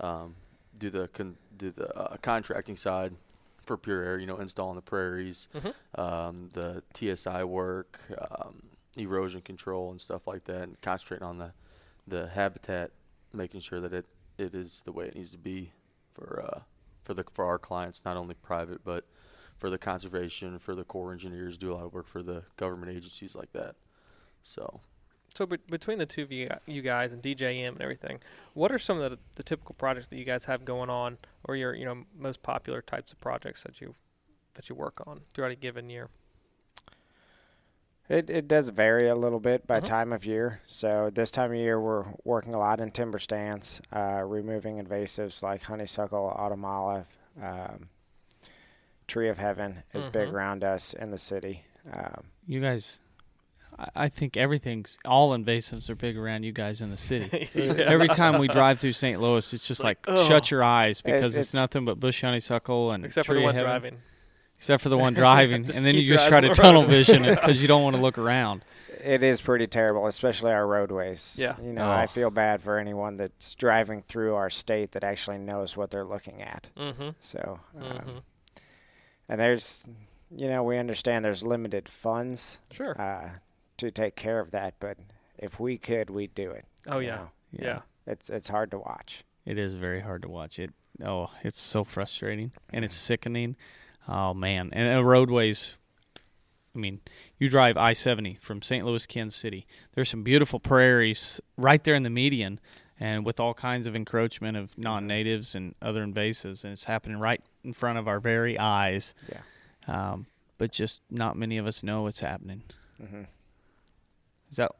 [0.00, 0.34] Um,
[0.78, 3.14] do the con- do the uh, contracting side
[3.64, 4.18] for Pure Air.
[4.18, 5.74] You know, installing the prairies, Mhm.
[5.98, 8.62] um, the TSI work, um,
[8.96, 11.52] erosion control, and stuff like that, and concentrating on the
[12.06, 12.90] the habitat,
[13.32, 15.72] making sure that it, it is the way it needs to be
[16.12, 16.60] for uh,
[17.04, 19.04] for the for our clients, not only private but
[19.56, 22.90] for the conservation, for the Corps engineers, do a lot of work for the government
[22.90, 23.76] agencies like that.
[24.42, 24.80] So
[25.36, 28.20] So be- between the two of you, you guys and DJM and everything,
[28.54, 31.56] what are some of the, the typical projects that you guys have going on, or
[31.56, 33.94] your you know most popular types of projects that you
[34.54, 36.08] that you work on throughout a given year?
[38.08, 39.86] It it does vary a little bit by Mhm.
[39.86, 40.60] time of year.
[40.66, 45.42] So this time of year we're working a lot in timber stands, uh, removing invasives
[45.42, 47.06] like honeysuckle, autumn olive,
[47.40, 47.88] um,
[49.06, 50.32] tree of heaven is big Mhm.
[50.32, 51.64] around us in the city.
[51.90, 52.98] Um, you guys,
[53.78, 57.48] I, I think everything's all invasives are big around you guys in the city.
[57.54, 59.20] Every time we drive through St.
[59.20, 62.90] Louis, it's just like, like, shut your eyes because it's, it's- nothing but bush honeysuckle
[62.92, 63.68] and Except for the one heaven.
[63.68, 63.98] driving.
[64.58, 67.34] Except for the one driving, and then you just try to the tunnel vision it
[67.40, 68.64] because you don't want to look around.
[69.02, 71.36] it is pretty terrible, especially our roadways.
[71.36, 71.56] Yeah.
[71.60, 72.06] You know, I Oh.
[72.06, 76.40] feel bad for anyone that's driving through our state that actually knows what they're looking
[76.42, 76.70] at.
[76.76, 77.08] Mm-hmm.
[77.20, 78.18] So, um, Mm-hmm.
[79.28, 79.84] and there's,
[80.30, 82.94] you know, we understand there's limited funds Sure.
[83.00, 83.30] uh,
[83.82, 84.96] to take care of that, but
[85.38, 86.64] if we could, we'd do it.
[86.88, 87.16] oh you yeah.
[87.16, 87.28] know.
[87.52, 87.78] yeah.
[88.06, 89.24] It's it's hard to watch.
[89.44, 90.70] It is very hard to watch it.
[91.04, 93.56] Oh, it's so frustrating and it's sickening.
[94.08, 95.76] Oh man, and uh, roadways.
[96.74, 97.00] I mean,
[97.38, 98.84] you drive I seventy from St.
[98.84, 99.66] Louis, Kansas City.
[99.92, 102.58] There's some beautiful prairies right there in the median,
[102.98, 107.42] and with all kinds of encroachment of non-natives and other invasives, and it's happening right
[107.62, 109.14] in front of our very eyes.
[109.30, 109.40] Yeah.
[109.86, 110.26] Um,
[110.58, 112.62] but just not many of us know it's happening.
[112.98, 113.22] hmm
[114.52, 114.70] Is that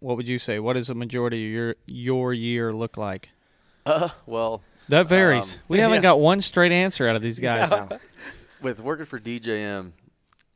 [0.00, 0.58] what would you say?
[0.60, 3.28] What does the majority of your your year look like?
[3.84, 5.54] Uh, well, That varies.
[5.54, 6.02] Um, we haven't yeah.
[6.02, 7.68] got one straight answer out of these guys.
[7.70, 7.88] So,
[8.62, 9.92] with working for DJM,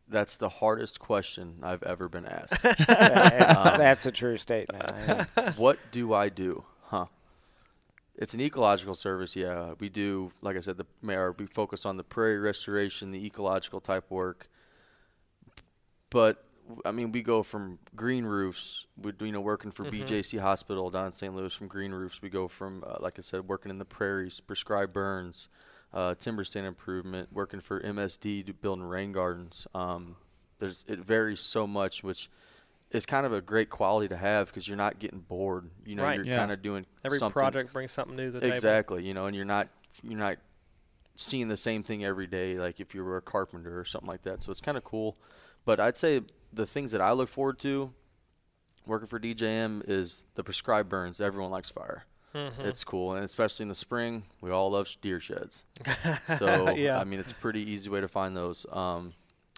[0.08, 2.62] that's the hardest question I've ever been asked.
[2.62, 4.90] that- Um, that's a true statement.
[5.56, 6.64] What do I do?
[6.84, 7.06] Huh.
[8.16, 9.74] It's an ecological service, yeah.
[9.80, 11.34] We do, like I said, the mayor.
[11.38, 14.48] We focus on the prairie restoration, the ecological type work.
[16.10, 16.44] But
[16.84, 18.86] I mean, we go from green roofs.
[18.96, 19.90] We, you know, working for Mhm.
[20.06, 21.34] BJC Hospital down in St.
[21.34, 22.20] Louis from green roofs.
[22.22, 25.48] We go from, uh, like I said, working in the prairies, prescribed burns,
[25.92, 29.66] uh, timber stand improvement, working for MSD to building rain gardens.
[29.74, 30.16] Um,
[30.58, 32.30] there's it varies so much, which
[32.90, 35.70] is kind of a great quality to have because you're not getting bored.
[35.84, 36.16] You know, Right.
[36.16, 36.36] you're Yeah.
[36.38, 38.54] kind of doing Every something project brings something new to the table.
[38.54, 39.04] exactly.
[39.06, 39.68] You know, and you're not
[40.02, 40.38] you're not
[41.16, 44.22] seeing the same thing every day like if you were a carpenter or something like
[44.22, 44.42] that.
[44.42, 45.16] So it's kind of cool.
[45.64, 47.92] But I'd say the things that I look forward to
[48.86, 51.20] working for DJM is the prescribed burns.
[51.20, 52.04] Everyone likes fire.
[52.34, 52.60] Mhm.
[52.60, 55.64] It's cool, and especially in the spring, we all love deer sheds.
[56.38, 56.98] So Yeah.
[57.00, 58.66] I mean, it's a pretty easy way to find those.
[58.72, 59.14] Um,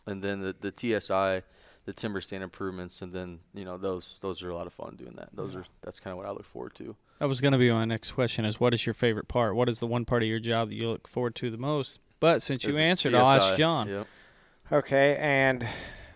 [0.06, 1.42] and then the, the TSI,
[1.84, 4.96] the timber stand improvements, and then you know those those are a lot of fun
[4.96, 5.28] doing that.
[5.34, 6.96] Those are that's kind of what I look forward to.
[7.18, 9.54] That was going to be my next question: is what is your favorite part?
[9.54, 11.98] What is the one part of your job that you look forward to the most?
[12.20, 13.88] But since you Is the answered, I'll ask John.
[13.88, 14.06] Yep.
[14.72, 15.68] Okay, and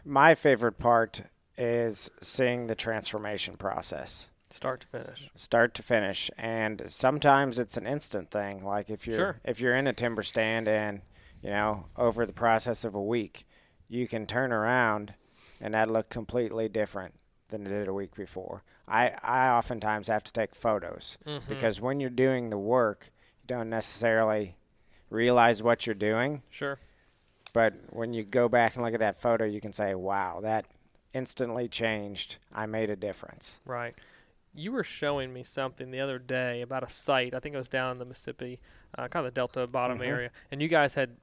[0.07, 1.23] my favorite part
[1.59, 4.31] is seeing the transformation process.
[4.51, 5.29] Start to finish.
[5.35, 9.41] start to finish and sometimes it's an instant thing like if you're Sure.
[9.45, 11.03] if you're in a timber stand and
[11.43, 13.45] you know over the process of a week
[13.89, 15.15] you can turn around
[15.61, 17.15] and that look completely different
[17.49, 21.49] than it did a week before i i oftentimes have to take photos Mhm.
[21.49, 23.11] because when you're doing the work
[23.43, 24.57] you don't necessarily
[25.11, 26.79] realize what you're doing Sure.
[27.57, 30.67] But when you go back and look at that photo you can say wow that
[31.15, 33.95] instantly changed i made a difference Right.
[34.59, 37.35] You were showing me something the other day about a site.
[37.35, 38.59] I think it was down in the Mississippi,
[38.97, 40.07] uh, kind of the Delta bottom Mhm.
[40.07, 41.19] area, and you guys had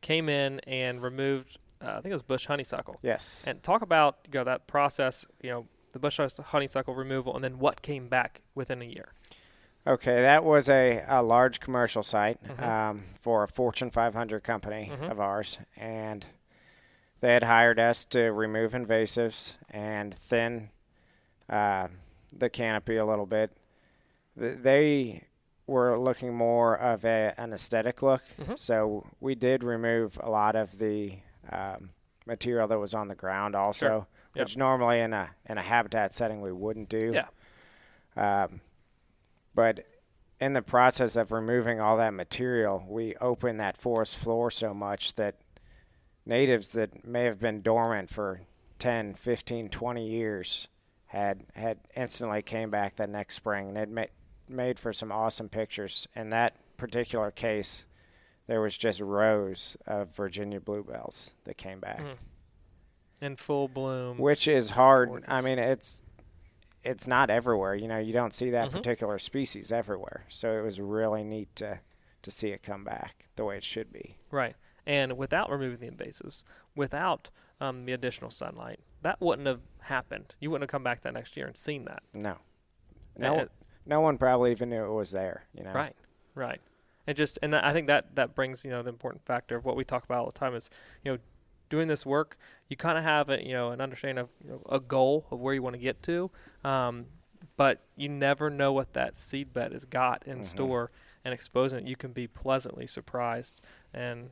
[0.00, 1.58] came in and removed.
[1.80, 2.96] Uh, I think it was bush honeysuckle.
[3.00, 5.24] yes And talk about you know that process.
[5.40, 9.12] You know the bush honeysuckle removal, and then what came back within a year.
[9.88, 12.62] Okay, that was a, a large commercial site Mhm.
[12.62, 15.10] um, for a Fortune 500 company Mhm.
[15.10, 16.26] of ours, and
[17.20, 20.70] they had hired us to remove invasives and thin
[21.48, 21.88] uh,
[22.36, 23.56] the canopy a little bit.
[24.38, 25.24] Th- They
[25.66, 28.58] were looking more of a, an aesthetic look, Mhm.
[28.58, 31.18] so we did remove a lot of the
[31.50, 31.90] um,
[32.26, 34.44] material that was on the ground also, Yep.
[34.44, 37.12] which normally in a in a habitat setting we wouldn't do.
[37.14, 37.28] Yeah.
[38.44, 38.60] Um,
[39.58, 39.84] but
[40.40, 45.16] in the process of removing all that material, we opened that forest floor so much
[45.16, 45.34] that
[46.24, 48.42] natives that may have been dormant for
[48.78, 50.68] 10, 15, 20 years
[51.06, 54.10] had had instantly came back the next spring and it made
[54.48, 56.06] made for some awesome pictures.
[56.14, 57.84] In that particular case,
[58.46, 62.16] there was just rows of Virginia bluebells that came back Mhm.
[63.22, 64.18] In full bloom.
[64.18, 65.24] which is hard.
[65.26, 66.04] I mean, it's
[66.88, 67.74] it's not everywhere.
[67.74, 68.72] You know, you don't see that Mhm.
[68.72, 70.24] particular species everywhere.
[70.28, 71.80] So it was really neat to
[72.22, 74.16] to see it come back the way it should be.
[74.32, 74.56] Right.
[74.84, 76.42] And without removing the invasives,
[76.74, 80.34] without um, the additional sunlight, that wouldn't have happened.
[80.40, 82.02] You wouldn't have come back that next year and seen that.
[82.12, 82.38] No,
[83.16, 83.50] no, one,
[83.86, 85.44] no one probably even knew it was there.
[85.52, 85.96] You know, Right.
[86.34, 86.60] Right.
[87.06, 89.64] And just and that, I think that that brings you know the important factor of
[89.64, 90.68] what we talk about all the time is
[91.04, 91.18] you know
[91.68, 92.36] doing this work
[92.68, 95.38] you kind of have a you know an understanding of you know, a goal of
[95.40, 96.30] where you want to get to,
[96.64, 97.06] um,
[97.56, 100.44] but you never know what that seed bed has got in Mhm.
[100.44, 100.90] store
[101.24, 101.88] and exposing it.
[101.88, 103.60] You can be pleasantly surprised,
[103.94, 104.30] and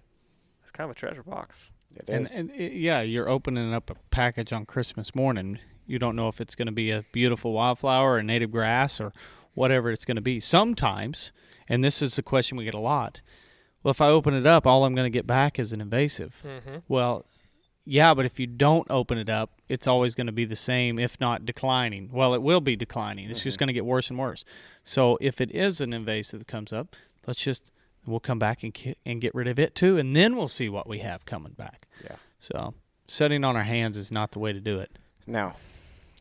[0.62, 1.70] it's kind of a treasure box.
[1.94, 2.34] It And, is.
[2.34, 5.58] and it, yeah, you're opening up a package on Christmas morning.
[5.86, 9.12] You don't know if it's going to be a beautiful wildflower or native grass or
[9.54, 10.40] whatever it's going to be.
[10.40, 11.32] Sometimes,
[11.68, 13.20] and this is a question we get a lot.
[13.86, 16.40] Well, if I open it up, all I'm going to get back is an invasive.
[16.44, 16.78] Mm-hmm.
[16.88, 17.24] Well,
[17.84, 20.98] yeah, but if you don't open it up, it's always going to be the same,
[20.98, 22.10] if not declining.
[22.12, 23.30] Well, it will be declining.
[23.30, 24.44] It's just going to get worse and worse.
[24.82, 26.96] So if it is an invasive that comes up,
[27.28, 27.70] let's just
[28.04, 30.68] we'll come back and ki- and get rid of it too, and then we'll see
[30.68, 31.86] what we have coming back.
[32.02, 32.16] Yeah.
[32.40, 32.74] So
[33.06, 34.98] sitting on our hands is not the way to do it.
[35.28, 35.52] No.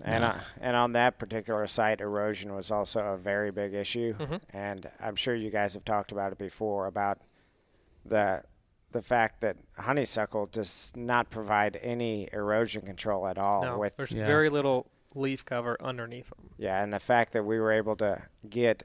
[0.03, 0.27] And No.
[0.27, 4.13] uh, and on that particular site, erosion was also a very big issue.
[4.19, 4.41] Mhm.
[4.51, 7.17] And I'm sure you guys have talked about it before about
[8.05, 8.43] the
[8.91, 13.61] the fact that honeysuckle does not provide any erosion control at all.
[13.61, 14.25] no, with there's Yeah.
[14.25, 16.49] very little leaf cover underneath them.
[16.57, 18.83] yeah, and the fact that we were able to get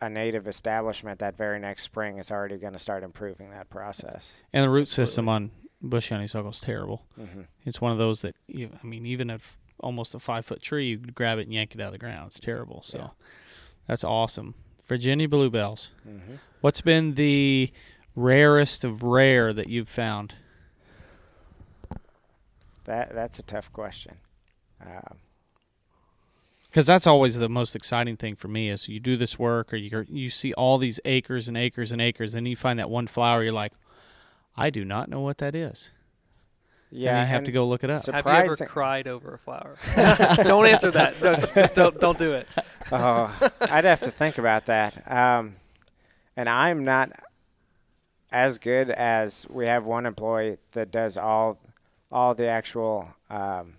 [0.00, 4.42] a native establishment that very next spring is already going to start improving that process.
[4.52, 5.50] And the root system on
[5.82, 7.04] bush honeysuckle is terrible.
[7.16, 9.40] hmm It's one of those that you, I mean, even at
[9.80, 12.28] almost a five foot tree, you grab it and yank it out of the ground.
[12.28, 12.82] It's terrible.
[12.82, 13.08] So Yeah.
[13.86, 14.54] that's awesome.
[14.86, 15.90] Virginia bluebells.
[16.02, 17.70] hmm What's been the
[18.14, 20.34] rarest of rare that you've found?
[22.84, 24.16] That that's a tough question.
[24.84, 25.16] Um,
[26.70, 29.76] Because that's always the most exciting thing for me is you do this work or
[29.76, 33.06] you you see all these acres and acres and acres, and you find that one
[33.06, 33.72] flower, you're like,
[34.56, 35.90] I do not know what that is.
[36.90, 38.02] yeah, and you have to go look it up.
[38.02, 39.76] so- Have you ever cried over a flower?
[40.44, 41.20] don't answer that.
[41.22, 42.46] No, just, just don't don't do it.
[42.92, 45.10] oh, I'd have to think about that.
[45.10, 45.56] Um,
[46.36, 47.12] and I'm not
[48.34, 51.56] as good as we have one employee that does all
[52.10, 53.74] all the actual um,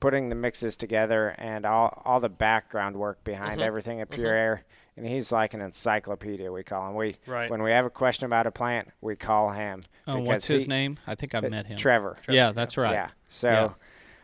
[0.00, 3.64] putting the mixes together and all all the background work behind Mhm.
[3.64, 4.38] everything at Pure Mhm.
[4.38, 4.64] Air.
[4.96, 6.52] And he's like an encyclopedia.
[6.52, 6.94] We call him.
[6.94, 7.50] We Right.
[7.50, 9.82] when we have a question about a plant, we call him.
[10.06, 10.98] Oh, what's his he- name?
[11.06, 11.76] I think I've uh, met him.
[11.78, 12.14] Trevor.
[12.20, 12.92] Trevor, yeah, that's right.
[12.92, 13.08] Yeah.
[13.28, 13.68] So Yeah.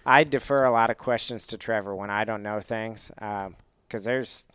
[0.04, 4.48] I defer a lot of questions to Trevor when I don't know things, because there's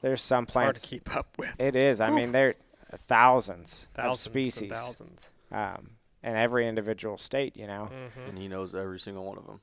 [0.00, 0.82] there's some It's hard plants.
[0.82, 1.60] to keep up with.
[1.60, 2.00] It is.
[2.00, 2.54] I mean, there are
[2.96, 5.32] thousands, Thousands of species and thousands.
[5.52, 5.90] Um,
[6.22, 7.56] in every individual state.
[7.56, 7.86] You know.
[8.14, 9.60] hmm and he knows every single one of them.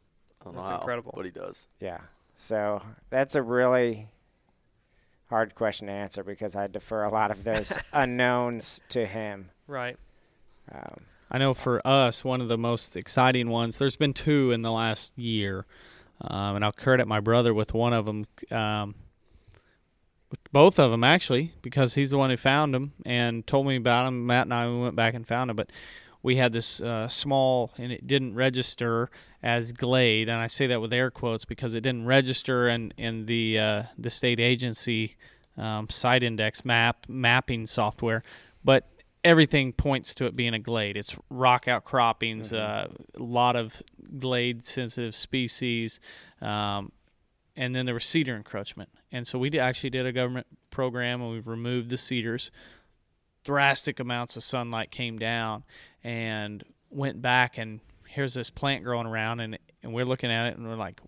[0.53, 1.13] That's how, incredible.
[1.15, 1.65] but he does.
[1.79, 1.99] Yeah.
[2.35, 4.09] So that's a really
[5.29, 9.49] hard question to answer because I defer a lot of those unknowns to him.
[9.67, 9.97] Right.
[10.71, 10.97] Um,
[11.31, 14.71] I know for us, one of the most exciting ones, there's been two in the
[14.71, 15.65] last year.
[16.21, 18.27] um, and I'll credit my brother with one of them.
[18.51, 18.95] Um,
[20.51, 24.05] both of them actually, because he's the one who found them and told me about
[24.05, 24.25] them.
[24.25, 25.69] Matt and I we went back and found them, but
[26.25, 29.11] we had this uh, small and it didn't register
[29.43, 33.27] as glade and i say that with air quotes because it didn't register in, in
[33.27, 35.15] the uh, the state agency
[35.55, 38.23] um, site index map mapping software
[38.63, 38.89] but
[39.23, 43.83] everything points to it being a glade it's rock outcroppings uh, a lot of
[44.17, 45.99] glade sensitive species
[46.41, 46.91] um,
[47.55, 51.31] and then there was cedar encroachment and so we actually did a government program and
[51.31, 52.51] we removed the cedars
[53.43, 55.63] drastic amounts of sunlight came down
[56.03, 60.57] and went back and here's this plant growing around and and we're looking at it
[60.57, 60.99] and we're like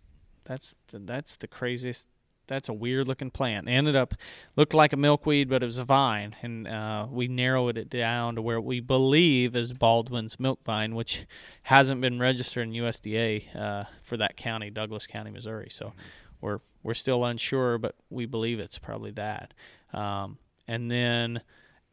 [0.43, 2.07] that's the, that's the craziest
[2.47, 3.67] that's a weird looking plant.
[3.67, 4.15] It ended up
[4.55, 8.35] looked like a milkweed, but it was a vine, and uh, we narrowed it down
[8.35, 11.25] to where we believe is Baldwin's milk vine, which
[11.63, 15.67] hasn't been registered in USDA uh, for that county, Douglas County, Missouri.
[15.69, 15.93] So
[16.41, 19.53] we're we're still unsure, but we believe it's probably that.
[19.93, 21.41] Um, and then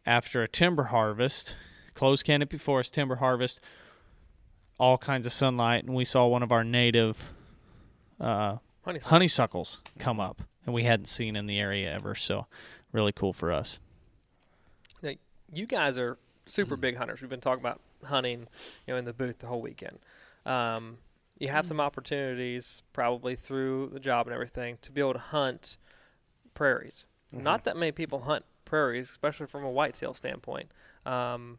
[0.07, 1.57] after a timber harvest,
[1.95, 3.61] closed canopy forest timber harvest,
[4.79, 7.33] all kinds of sunlight, and we saw one of our native
[8.21, 9.11] uh, Honeysuckle.
[9.11, 12.15] honeysuckles come up, and we hadn't seen in the area ever.
[12.15, 12.47] So,
[12.93, 13.79] really cool for us.
[15.03, 15.13] Now,
[15.53, 17.21] you guys are super big hunters.
[17.21, 18.47] We've been talking about hunting,
[18.87, 19.99] you know, in the booth the whole weekend.
[20.45, 20.99] Um,
[21.45, 25.77] you have some opportunities, probably through the job and everything, to be able to hunt
[26.55, 27.07] prairies.
[27.31, 30.71] Not that many people hunt prairies, especially from a whitetail standpoint.
[31.05, 31.59] Um,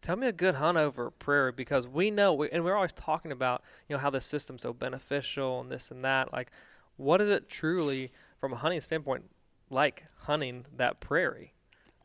[0.00, 2.92] tell me a good hunt over a prairie because we know, we, and we're always
[2.92, 6.32] talking about, you know, how this system's so beneficial and this and that.
[6.32, 6.52] Like,
[6.96, 9.24] what is it truly from a hunting standpoint
[9.68, 11.52] like hunting that prairie?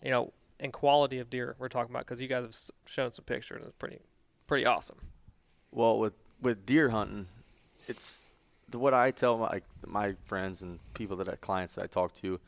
[0.03, 3.25] You know, and quality of deer we're talking about because you guys have shown some
[3.25, 3.63] pictures.
[3.63, 3.99] It's pretty,
[4.47, 4.97] pretty awesome.
[5.75, 7.27] Well, with with deer hunting,
[7.85, 8.21] it's
[8.69, 12.15] the, what I tell my my friends and people that I clients that I talk
[12.21, 12.39] to.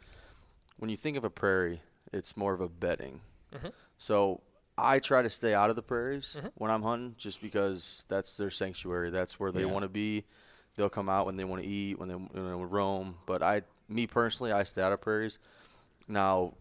[0.80, 1.82] When you think of a prairie,
[2.14, 3.20] it's more of a bedding.
[3.54, 3.74] Mhm.
[3.98, 4.42] So
[4.78, 6.52] I try to stay out of the prairies Mhm.
[6.56, 9.10] when I'm hunting, just because that's their sanctuary.
[9.10, 9.74] That's where they Yeah.
[9.74, 10.24] want to be.
[10.78, 13.18] They'll come out when they want to eat, when they when they roam.
[13.26, 15.38] But I, me personally, I stay out of prairies.
[16.08, 16.54] Now,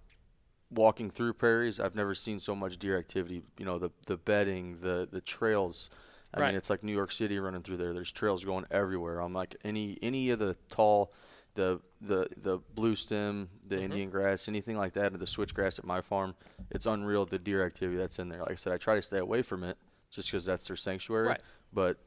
[0.71, 3.45] walking through prairies, I've never seen so much deer activity.
[3.57, 5.91] You know, the the bedding, the the trails.
[6.35, 6.47] I Right.
[6.49, 7.93] mean, it's like New York City running through there.
[7.93, 9.21] There's trails going everywhere.
[9.21, 11.13] I'm like any any of the tall,
[11.55, 13.83] the the the blue stem, the Mhm.
[13.83, 16.35] Indian grass, anything like that, or the switchgrass at my farm.
[16.71, 18.41] It's unreal the deer activity that's in there.
[18.41, 19.79] Like I said, I try to stay away from it
[20.11, 21.29] just because that's their sanctuary.
[21.29, 21.43] Right.
[21.73, 21.99] But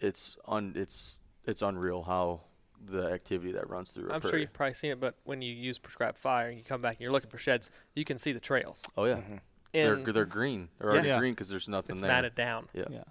[0.00, 2.42] it's un it's it's unreal how
[2.86, 4.10] the activity that runs through.
[4.12, 6.82] I'm sure you've probably seen it, but when you use prescribed fire and you come
[6.82, 8.84] back and you're looking for sheds, you can see the trails.
[8.96, 9.40] Oh yeah, Mhm.
[9.72, 10.68] they're they're green.
[10.78, 11.18] They're already Yeah.
[11.18, 11.94] green because there's nothing there.
[11.96, 12.10] it's there.
[12.10, 12.68] matted down.
[12.74, 12.84] Yeah.
[12.90, 13.04] Yeah.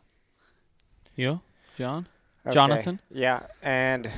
[1.16, 1.42] You,
[1.78, 2.08] John,
[2.46, 2.54] Okay.
[2.54, 3.00] Jonathan?
[3.12, 4.10] Yeah, and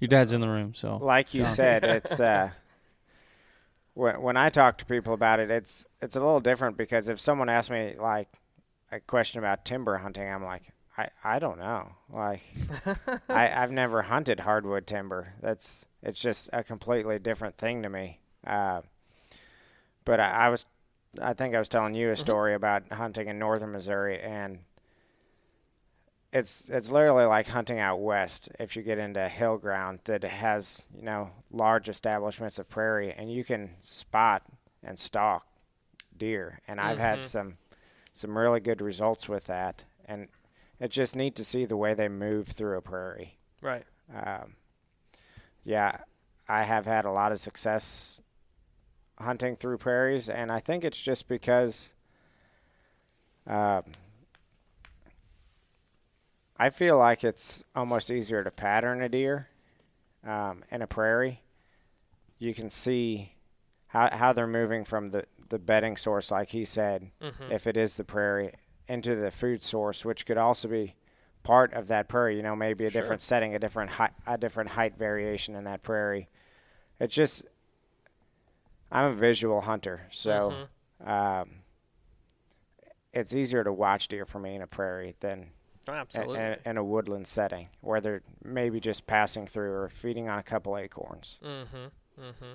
[0.00, 1.54] your dad's in the room, so like you John.
[1.54, 2.50] said, it's uh,
[3.94, 7.20] when when I talk to people about it, it's it's a little different because if
[7.20, 8.28] someone asks me like
[8.92, 10.62] a question about timber hunting, I'm like,
[10.96, 11.90] I, I don't know.
[12.12, 12.42] Like,
[13.28, 15.34] I I've never hunted hardwood timber.
[15.42, 18.20] That's it's just a completely different thing to me.
[18.46, 18.82] Uh,
[20.04, 20.66] but I, I was,
[21.20, 24.60] I think I was telling you a story about hunting in northern Missouri and
[26.32, 30.86] it's it's literally like hunting out west if you get into hill ground that has
[30.94, 34.42] you know large establishments of prairie and you can spot
[34.82, 35.46] and stalk
[36.16, 37.00] deer and I've Mhm.
[37.00, 37.58] had some
[38.12, 40.28] some really good results with that and
[40.80, 43.84] it's just neat to see the way they move through a prairie Right.
[44.14, 44.56] um,
[45.64, 45.98] yeah
[46.48, 48.22] I have had a lot of success
[49.18, 51.94] hunting through prairies and I think it's just because
[53.46, 53.84] um,
[56.58, 59.48] I feel like it's almost easier to pattern a deer
[60.26, 61.42] um, in a prairie.
[62.38, 63.32] You can see
[63.88, 67.52] how how they're moving from the the bedding source, like he said, Mm-hmm.
[67.52, 68.52] if it is the prairie,
[68.88, 70.94] into the food source, which could also be
[71.42, 72.36] part of that prairie.
[72.36, 73.00] You know, maybe a Sure.
[73.02, 76.28] different setting, a different height, a different height variation in that prairie.
[76.98, 77.44] It's just
[78.90, 80.66] I'm a visual hunter, so
[81.02, 81.08] Mm-hmm.
[81.10, 81.50] um,
[83.12, 85.50] it's easier to watch deer for me in a prairie than
[85.94, 86.38] Absolutely.
[86.38, 90.42] a- in a woodland setting where they're maybe just passing through or feeding on a
[90.42, 91.38] couple acorns.
[91.44, 92.22] mm-hmm.
[92.22, 92.52] Mm-hmm.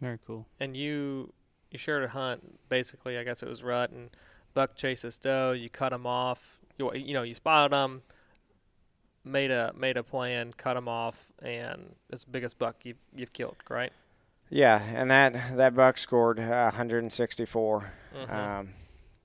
[0.00, 0.46] very cool.
[0.58, 1.32] And you
[1.70, 2.58] you shared a hunt.
[2.68, 4.10] Basically, I guess it was rut and
[4.54, 5.52] buck chases doe.
[5.52, 6.58] You cut them off.
[6.78, 8.02] You you know you spotted them.
[9.24, 13.32] Made a made a plan, cut them off, and it's the biggest buck you've you've
[13.34, 13.92] killed, right?
[14.48, 17.92] Yeah, and that that buck scored uh, 164.
[18.14, 18.30] Mhm.
[18.32, 18.68] Um,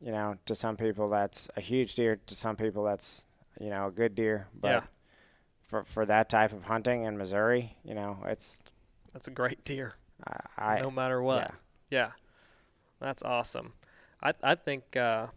[0.04, 2.18] you know, to some people that's a huge deer.
[2.28, 3.24] To some people that's
[3.60, 4.48] you know a good deer.
[4.60, 4.84] But
[5.62, 8.62] for for that type of hunting in Missouri, you know, it's
[9.14, 9.96] That's a great deer,
[10.28, 11.40] I, I no matter what.
[11.42, 11.52] yeah.
[11.90, 12.12] Yeah,
[13.00, 13.74] that's awesome.
[14.22, 15.28] I I think uh,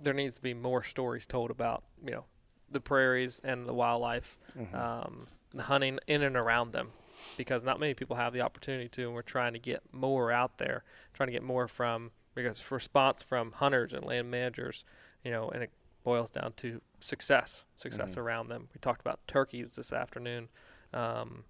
[0.00, 2.24] there needs to be more stories told about you know
[2.70, 4.74] the prairies and the wildlife, Mhm.
[4.74, 6.90] um, the hunting in and around them,
[7.36, 10.58] because not many people have the opportunity to, and we're trying to get more out
[10.58, 14.84] there, trying to get more from because response from hunters and land managers,
[15.24, 15.72] you know, and it
[16.04, 18.18] boils down to success, success Mhm.
[18.18, 18.68] around them.
[18.72, 20.48] We talked about turkeys this afternoon.
[20.92, 21.44] Um,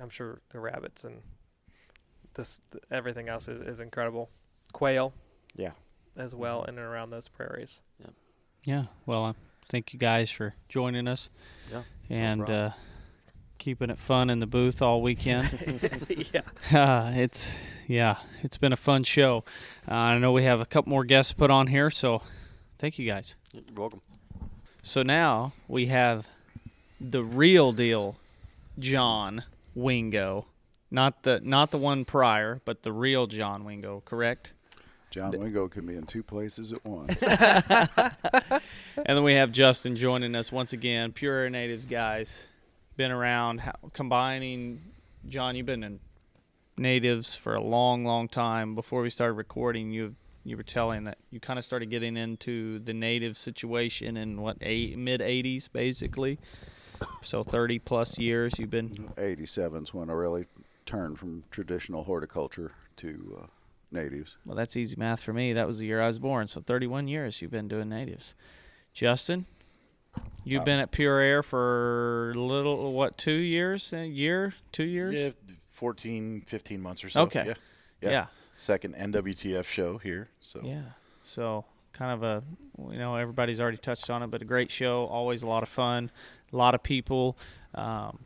[0.00, 1.22] I'm sure the rabbits and
[2.34, 4.30] this th- everything else is, is incredible.
[4.72, 5.12] Quail,
[5.54, 5.72] Yeah.
[6.16, 7.80] as well in and around those prairies.
[8.00, 8.10] Yeah.
[8.64, 8.82] yeah.
[9.06, 9.32] Well, uh,
[9.68, 11.30] thank you guys for joining us
[11.70, 12.72] Yeah, and problem.
[12.72, 12.74] uh,
[13.58, 15.50] keeping it fun in the booth all weekend.
[16.32, 16.42] yeah.
[16.72, 17.52] Uh, it's
[17.86, 19.44] yeah, it's been a fun show.
[19.88, 22.22] Uh, I know we have a couple more guests put on here, so
[22.78, 23.34] thank you guys.
[23.52, 24.00] You're welcome.
[24.82, 26.26] So now we have
[27.00, 28.16] the real deal,
[28.78, 29.44] John
[29.74, 30.46] Wingo,
[30.90, 34.52] not the not the one prior, but the real John Wingo, correct?
[35.10, 37.22] John Wingo can be in two places at once.
[39.06, 42.42] And then we have Justin joining us once again, Pure Air Natives guys,
[42.98, 44.82] been around how, combining.
[45.26, 46.00] John, you've been in
[46.76, 48.74] natives for a long, long time.
[48.74, 52.78] Before we started recording, you you were telling that you kind of started getting into
[52.80, 56.38] the native situation in what eight, mid '80s, basically.
[57.22, 58.88] So 30 plus years you've been.
[58.88, 60.46] 87's when I really
[60.84, 63.46] turned from traditional horticulture to uh,
[63.92, 64.36] natives.
[64.44, 65.52] Well, that's easy math for me.
[65.52, 66.48] That was the year I was born.
[66.48, 68.34] So 31 years you've been doing natives.
[68.92, 69.46] Justin,
[70.44, 73.92] you've been at Pure Air for a little what two years?
[73.92, 74.54] A year?
[74.72, 75.14] Two years?
[75.14, 75.30] Yeah,
[75.72, 77.22] 14, 15 months or so.
[77.22, 77.44] Okay.
[77.48, 77.54] Yeah.
[78.00, 78.10] Yeah.
[78.10, 78.26] Yeah.
[78.56, 80.28] Second NWTF show here.
[80.40, 80.82] So Yeah.
[81.24, 82.42] So kind of a
[82.92, 85.06] you know everybody's already touched on it, but a great show.
[85.06, 86.10] Always a lot of fun.
[86.52, 87.36] A lot of people
[87.74, 88.18] um,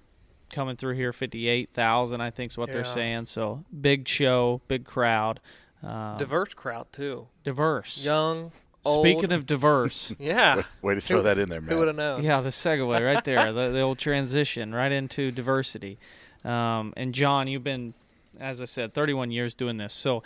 [0.53, 1.13] coming through here.
[1.13, 3.27] Fifty-eight thousand, I think, is what they're saying.
[3.27, 5.41] So big show, big crowd,
[5.83, 7.27] um, Diverse crowd too.
[7.45, 8.05] diverse.
[8.05, 8.53] Young,
[8.85, 9.05] old.
[9.07, 10.63] Speaking of diverse, yeah.
[10.81, 11.71] way to throw Who- that in there, man.
[11.73, 12.23] Who would have known?
[12.23, 15.99] yeah, the segue right there, the, the old transition right into diversity.
[16.45, 17.95] Um, and John, you've been,
[18.41, 19.95] as I said, 31 years doing this.
[19.95, 20.23] So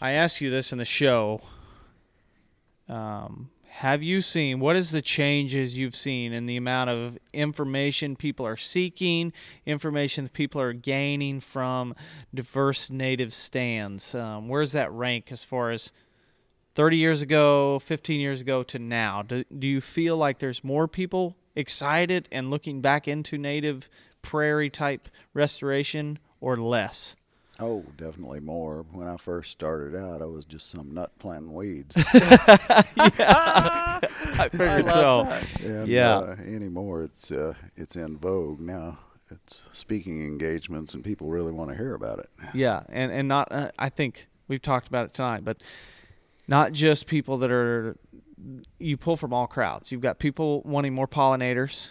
[0.00, 1.42] I ask you this in the show.
[2.88, 8.16] Um, have you seen what is the changes you've seen in the amount of information
[8.16, 9.32] people are seeking,
[9.64, 11.94] information that people are gaining from
[12.34, 14.14] diverse native stands?
[14.14, 15.92] Um, where's that rank as far as
[16.74, 19.22] 30 years ago, 15 years ago to now?
[19.22, 23.88] Do, do you feel like there's more people excited and looking back into native
[24.22, 27.14] prairie type restoration or less?
[27.58, 28.86] Oh, definitely more.
[28.90, 31.94] When I first started out, I was just some nut planting weeds.
[31.98, 32.08] I
[34.50, 35.28] figured so.
[35.62, 36.18] and, Yeah.
[36.18, 38.98] Uh, anymore, it's uh, it's in vogue now.
[39.30, 42.30] It's speaking engagements, and people really want to hear about it.
[42.54, 45.62] Yeah, and and not uh, I think we've talked about it tonight, but
[46.50, 47.96] not just people that are
[48.78, 49.92] you pull from all crowds.
[49.92, 51.90] You've got people wanting more pollinators,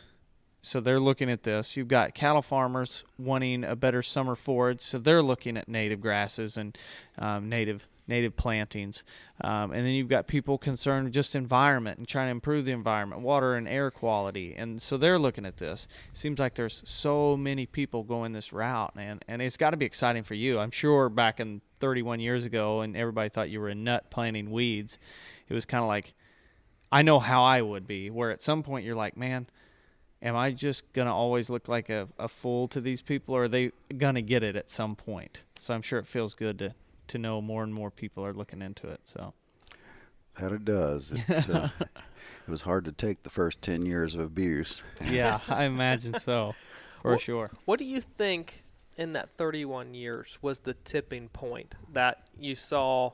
[0.62, 1.78] so they're looking at this.
[1.78, 6.58] You've got cattle farmers wanting a better summer forage, so they're looking at native grasses
[6.58, 6.78] and
[7.18, 9.04] um, native native plantings.
[9.42, 13.22] Um, and then you've got people concerned just environment and trying to improve the environment,
[13.22, 15.88] water and air quality, and so they're looking at this.
[16.12, 19.86] Seems like there's so many people going this route, and and it's got to be
[19.86, 20.60] exciting for you.
[20.60, 24.52] I'm sure back in 31 years ago, and everybody thought you were a nut planting
[24.52, 24.98] weeds.
[25.48, 26.14] It was kind of like
[26.92, 29.48] I know how I would be, where at some point you're like, man,
[30.22, 33.48] am I just gonna always look like a, a fool to these people, or are
[33.48, 35.44] they gonna get it at some point?
[35.60, 36.74] So I'm sure it feels good to
[37.10, 39.00] to know more and more people are looking into it.
[39.04, 39.34] So
[40.40, 41.12] That it does.
[41.12, 44.84] It, uh, it was hard to take the first ten years of abuse.
[45.10, 46.54] yeah, I imagine so,
[47.02, 47.52] for Well- sure.
[47.66, 48.64] What do you think
[48.98, 53.12] in that 31 years was the tipping point that you saw?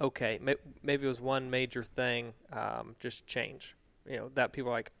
[0.00, 3.76] Okay, may, maybe it was one major thing, um, just change.
[4.08, 4.92] You know, that people are like,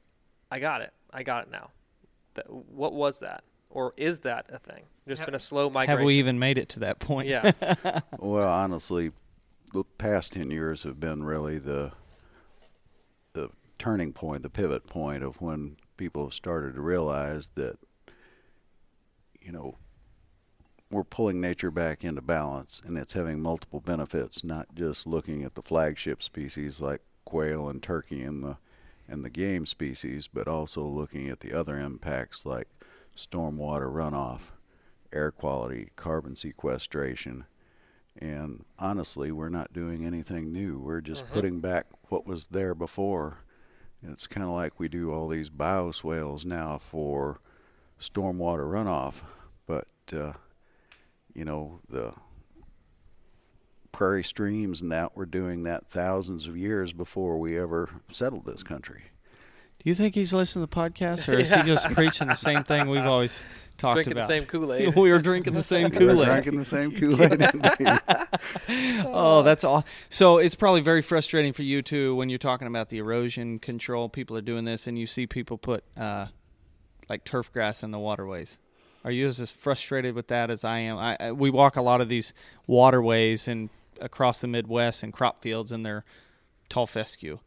[0.50, 1.70] I got it, I got it now.
[2.34, 4.84] That, what was that, or is that a thing?
[5.06, 5.98] Just Have- been a slow migration.
[5.98, 7.28] Have we even made it to that point?
[7.28, 7.52] Yeah.
[8.18, 9.12] Well, honestly,
[9.72, 11.92] the past ten years have been really the
[13.34, 17.76] the turning point, the pivot point of when people have started to realize that
[19.42, 19.76] you know
[20.94, 24.44] we're pulling nature back into balance, and it's having multiple benefits.
[24.44, 28.58] Not just looking at the flagship species like quail and turkey and the
[29.08, 32.68] and the game species, but also looking at the other impacts like
[33.16, 34.50] stormwater runoff,
[35.12, 37.44] air quality, carbon sequestration.
[38.18, 40.78] And honestly, we're not doing anything new.
[40.78, 41.32] We're just Mhm.
[41.32, 43.38] putting back what was there before
[44.02, 47.40] It's kind of like we do all these bioswales now for
[47.98, 49.22] stormwater runoff,
[49.66, 50.34] but uh,
[51.34, 52.12] you know the
[53.92, 58.62] prairie streams and that were doing that thousands of years before we ever settled this
[58.62, 59.02] country.
[59.82, 61.58] Do you think he's listening to the podcast, or is Yeah.
[61.62, 63.38] he just preaching the same thing we've always
[63.76, 64.26] talked Drinking about?
[64.28, 64.94] Drinking the same Kool Aid.
[64.96, 66.26] we were drinking the same We're Kool Aid.
[66.26, 67.42] drinking the same Kool-Aid.
[69.06, 69.84] oh, that's all.
[70.08, 74.08] So it's probably very frustrating for you too when you're talking about the erosion control.
[74.08, 76.26] People are doing this, and you see people put uh,
[77.10, 78.56] like turf grass in the waterways.
[79.04, 80.96] Are you as frustrated with that as I am?
[80.96, 82.32] I, I, we walk a lot of these
[82.66, 83.68] waterways and
[84.00, 86.04] across the Midwest and crop fields, and they're
[86.68, 87.38] tall fescue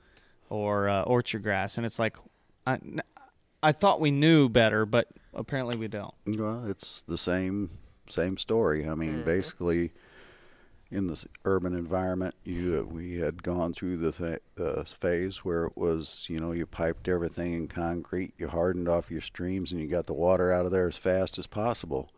[0.49, 2.15] or uh, orchard grass, and it's like,
[2.65, 2.79] I,
[3.61, 6.13] I thought we knew better, but apparently we don't.
[6.25, 7.71] Well, it's the same
[8.09, 8.87] same story.
[8.87, 9.91] I mean, basically,
[10.89, 15.77] in this urban environment, you we had gone through the th- uh, phase where it
[15.77, 19.87] was, you know, you piped everything in concrete, you hardened off your streams, and you
[19.87, 22.09] got the water out of there as fast as possible.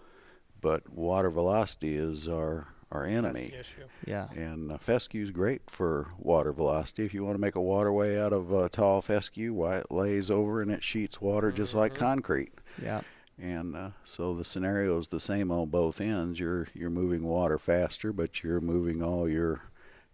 [0.61, 3.49] But water velocity is our our That's enemy.
[3.51, 3.85] the issue.
[4.05, 4.27] Yeah.
[4.35, 7.05] And uh, fescue is great for water velocity.
[7.05, 10.31] If you want to make a waterway out of uh, tall fescue, why it lays
[10.31, 12.51] over and it sheets water just like concrete.
[12.81, 13.01] Yeah.
[13.41, 16.39] And uh, so the scenario is the same on both ends.
[16.39, 19.61] You're you're moving water faster, but you're moving all your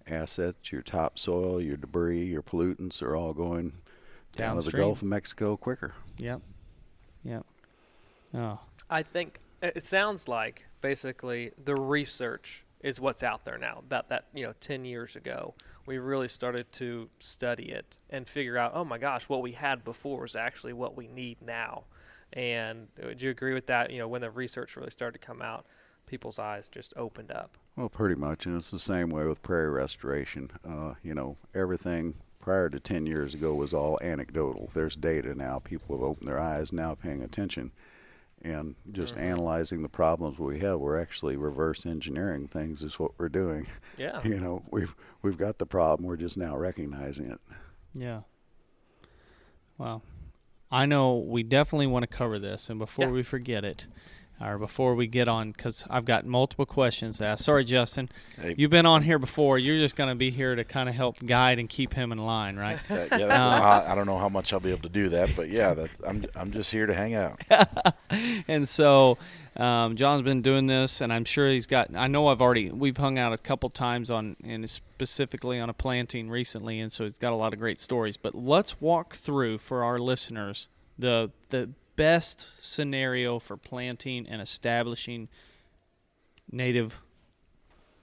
[0.07, 3.73] assets, your topsoil, your debris, your pollutants are all going
[4.35, 5.93] down to the Gulf of Mexico quicker.
[6.17, 6.41] Yep.
[7.23, 7.45] Yep.
[8.35, 8.59] Oh.
[8.89, 13.79] I think it sounds like basically the research is what's out there now.
[13.79, 15.55] About that, you know, 10 years ago,
[15.85, 19.83] we really started to study it and figure out, oh my gosh, what we had
[19.83, 21.85] before is actually what we need now.
[22.35, 23.91] And would you agree with that?
[23.91, 25.65] You know, when the research really started to come out,
[26.05, 27.57] people's eyes just opened up.
[27.75, 30.51] Well, pretty much, and it's the same way with prairie restoration.
[30.67, 34.69] Uh, you know, everything prior to 10 years ago was all anecdotal.
[34.73, 35.59] There's data now.
[35.59, 37.71] People have opened their eyes now, paying attention,
[38.41, 40.79] and just analyzing the problems we have.
[40.79, 42.83] We're actually reverse engineering things.
[42.83, 43.67] Is what we're doing.
[43.97, 44.21] Yeah.
[44.25, 46.07] You know, we've we've got the problem.
[46.07, 47.39] We're just now recognizing it.
[47.93, 48.21] Yeah.
[49.77, 50.03] Well,
[50.71, 53.11] I know we definitely want to cover this, and before Yeah.
[53.11, 53.85] we forget it,
[54.41, 57.45] or before we get on, because I've got multiple questions to ask.
[57.45, 58.09] Sorry, Justin,
[58.41, 58.55] Hey.
[58.57, 59.57] you've been on here before.
[59.57, 62.17] You're just going to be here to kind of help guide and keep him in
[62.17, 62.77] line, right?
[62.89, 65.29] Uh, yeah, that, I, I don't know how much I'll be able to do that,
[65.37, 67.39] but yeah, that, I'm I'm just here to hang out.
[68.47, 69.17] and so
[69.55, 71.95] um, John's been doing this, and I'm sure he's got.
[71.95, 75.73] I know I've already we've hung out a couple times on, and specifically on a
[75.73, 78.17] planting recently, and so he's got a lot of great stories.
[78.17, 80.67] But let's walk through for our listeners
[80.99, 85.29] the the best scenario for planting and establishing
[86.51, 86.99] native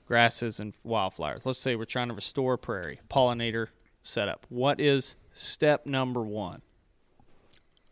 [0.07, 1.45] grasses and wildflowers.
[1.45, 3.69] Let's say we're trying to restore prairie pollinator
[4.03, 4.47] setup.
[4.49, 6.63] What is step number one?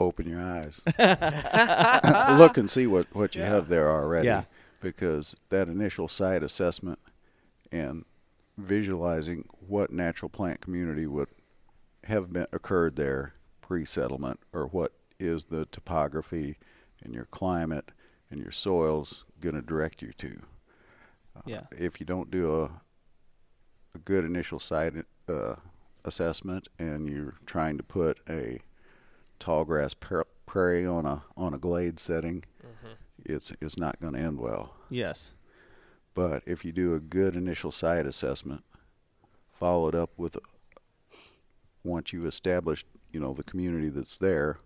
[0.00, 0.80] Open your eyes.
[2.38, 4.26] Look and see what what you have there already.
[4.26, 4.44] Yeah.
[4.80, 6.98] Because that initial site assessment
[7.70, 8.06] and
[8.56, 11.28] visualizing what natural plant community would
[12.04, 16.56] have been occurred there pre-settlement or what is the topography
[17.04, 17.90] and your climate
[18.30, 20.40] and your soils going to direct you to.
[21.44, 21.64] Yeah.
[21.70, 22.70] If you don't do a
[23.94, 24.94] a good initial site
[25.28, 25.56] uh,
[26.04, 28.60] assessment and you're trying to put a
[29.40, 32.92] tall grass pra- prairie on a on a glade setting, mm-hmm.
[33.24, 34.74] it's it's not going to end well.
[34.88, 35.32] Yes.
[36.14, 38.62] But if you do a good initial site assessment,
[39.58, 40.36] followed up with
[41.82, 44.58] once you've established, you know, the community that's there,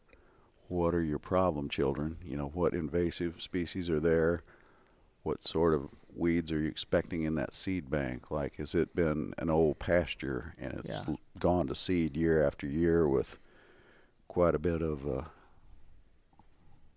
[0.69, 2.17] what are your problem children?
[2.25, 4.41] You know, what invasive species are there?
[5.23, 8.31] What sort of weeds are you expecting in that seed bank?
[8.31, 11.15] Like, has it been an old pasture and it's Yeah.
[11.39, 13.39] gone to seed year after year with
[14.29, 15.23] quite a bit of uh,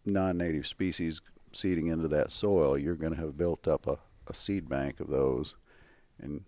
[0.06, 1.22] non-native species
[1.52, 2.78] seeding into that soil?
[2.78, 3.98] You're going to have built up a,
[4.28, 5.56] a seed bank of those,
[6.20, 6.44] and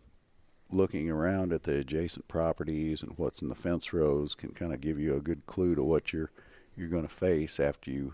[0.72, 4.82] looking around at the adjacent properties and what's in the fence rows can kind of
[4.82, 6.32] give you a good clue to what you're
[6.76, 8.14] you're going to face after you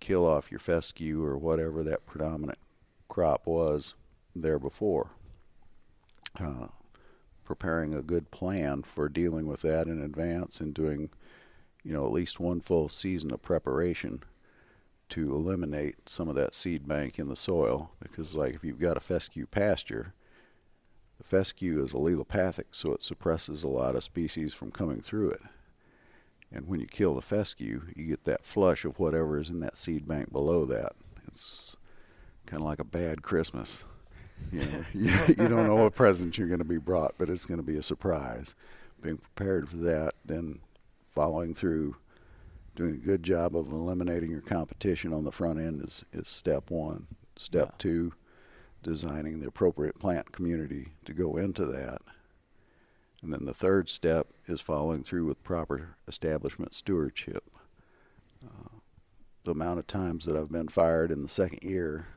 [0.00, 2.58] kill off your fescue or whatever that predominant
[3.08, 3.94] crop was
[4.34, 5.10] there before.
[6.40, 6.68] Uh,
[7.44, 11.10] preparing a good plan for dealing with that in advance and doing,
[11.84, 14.22] you know, at least one full season of preparation
[15.10, 17.90] to eliminate some of that seed bank in the soil.
[18.00, 20.14] Because, like, if you've got a fescue pasture,
[21.18, 25.42] the fescue is allelopathic, so it suppresses a lot of species from coming through it.
[26.50, 29.76] And when you kill the fescue, you get that flush of whatever is in that
[29.76, 30.92] seed bank below that.
[31.26, 31.76] It's
[32.46, 33.84] kind of like a bad Christmas.
[34.52, 37.44] You know, you, you don't know what present you're going to be brought, but it's
[37.44, 38.54] going to be a surprise.
[39.02, 40.60] Being prepared for that, then
[41.14, 41.96] following through,
[42.74, 46.70] doing a good job of eliminating your competition on the front end is, is step
[46.70, 47.06] one.
[47.36, 47.74] Step Yeah.
[47.78, 48.12] two,
[48.82, 52.02] designing the appropriate plant community to go into that.
[53.22, 57.44] And then the third step is following through with proper establishment stewardship.
[58.44, 58.68] Uh,
[59.44, 62.08] the amount of times that I've been fired in the second year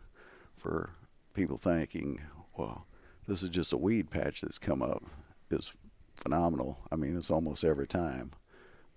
[0.58, 0.90] for
[1.34, 2.22] people thinking,
[2.58, 2.86] well,
[3.28, 5.04] this is just a weed patch that's come up
[5.50, 5.78] is
[6.16, 6.80] phenomenal.
[6.92, 8.32] I mean, it's almost every time.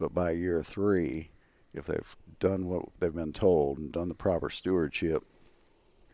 [0.01, 1.30] But by year three,
[1.74, 5.22] if they've done what they've been told and done the proper stewardship,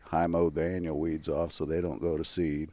[0.01, 2.69] high mowed the annual weeds off so they don't go to seed,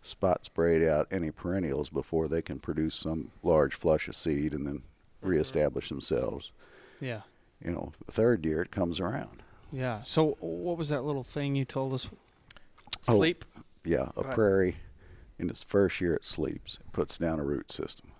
[0.00, 4.66] spot sprayed out any perennials before they can produce some large flush of seed and
[4.66, 5.28] then mm-hmm.
[5.28, 6.50] reestablish themselves.
[6.98, 7.20] Yeah.
[7.62, 9.42] You know, the third year it comes around.
[9.70, 10.02] Yeah.
[10.02, 12.08] So what was that little thing you told us?
[13.06, 13.16] Oh.
[13.16, 13.44] Sleep.
[13.84, 14.76] Yeah, a prairie
[15.38, 18.12] in its first year it sleeps, it puts down a root system.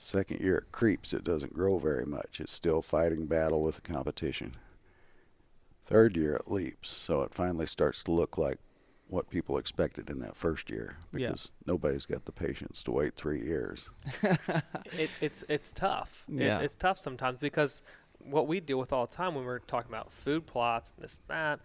[0.00, 2.40] Second year it creeps, it doesn't grow very much.
[2.40, 4.54] It's still fighting battle with the competition.
[5.84, 8.58] Third year it leaps, so it finally starts to look like
[9.08, 11.28] what people expected in that first year Yeah.
[11.28, 13.88] because nobody's got the patience to wait three years.
[14.92, 16.24] it, it's it's tough.
[16.28, 16.58] It- Yeah.
[16.60, 17.82] it's tough sometimes because
[18.20, 21.22] what we deal with all the time when we're talking about food plots and this
[21.28, 21.60] and that,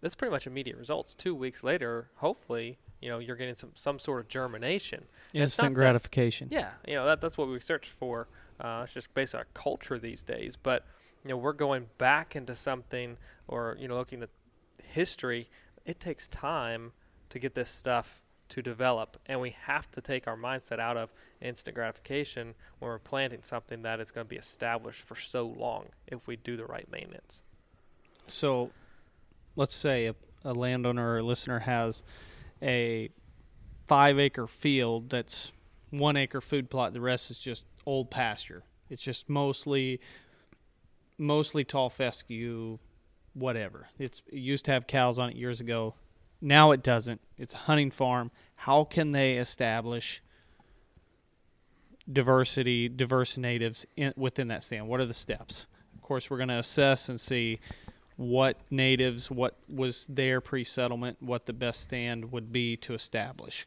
[0.00, 1.14] that's pretty much immediate results.
[1.14, 5.00] Two weeks later, hopefully, you know, you're getting some some sort of germination.
[5.34, 6.48] And it's not Instant that- gratification.
[6.50, 8.28] Yeah, you know that that's what we search for.
[8.60, 10.56] Uh, it's just based on our culture these days.
[10.56, 10.84] But
[11.24, 14.30] you know, we're going back into something, or you know, looking at
[14.82, 15.48] history.
[15.84, 16.92] It takes time
[17.30, 21.12] to get this stuff to develop, and we have to take our mindset out of
[21.40, 25.86] instant gratification when we're planting something that is going to be established for so long
[26.06, 27.42] if we do the right maintenance.
[28.26, 28.70] So,
[29.54, 32.02] let's say a, a landowner or a listener has
[32.62, 33.10] a
[33.86, 35.52] five acre field that's
[35.90, 36.92] one acre food plot.
[36.92, 38.62] The rest is just old pasture.
[38.90, 40.00] It's just mostly,
[41.18, 42.78] mostly tall fescue,
[43.34, 43.88] whatever.
[43.98, 45.94] It's it used to have cows on it years ago.
[46.40, 47.20] Now it doesn't.
[47.36, 48.30] It's a hunting farm.
[48.54, 50.22] How can they establish
[52.10, 54.88] diversity, diverse natives in, within that stand?
[54.88, 55.66] What are the steps?
[55.94, 57.58] Of course, we're going to assess and see
[58.18, 63.66] what natives, what was their pre-settlement, what the best stand would be to establish.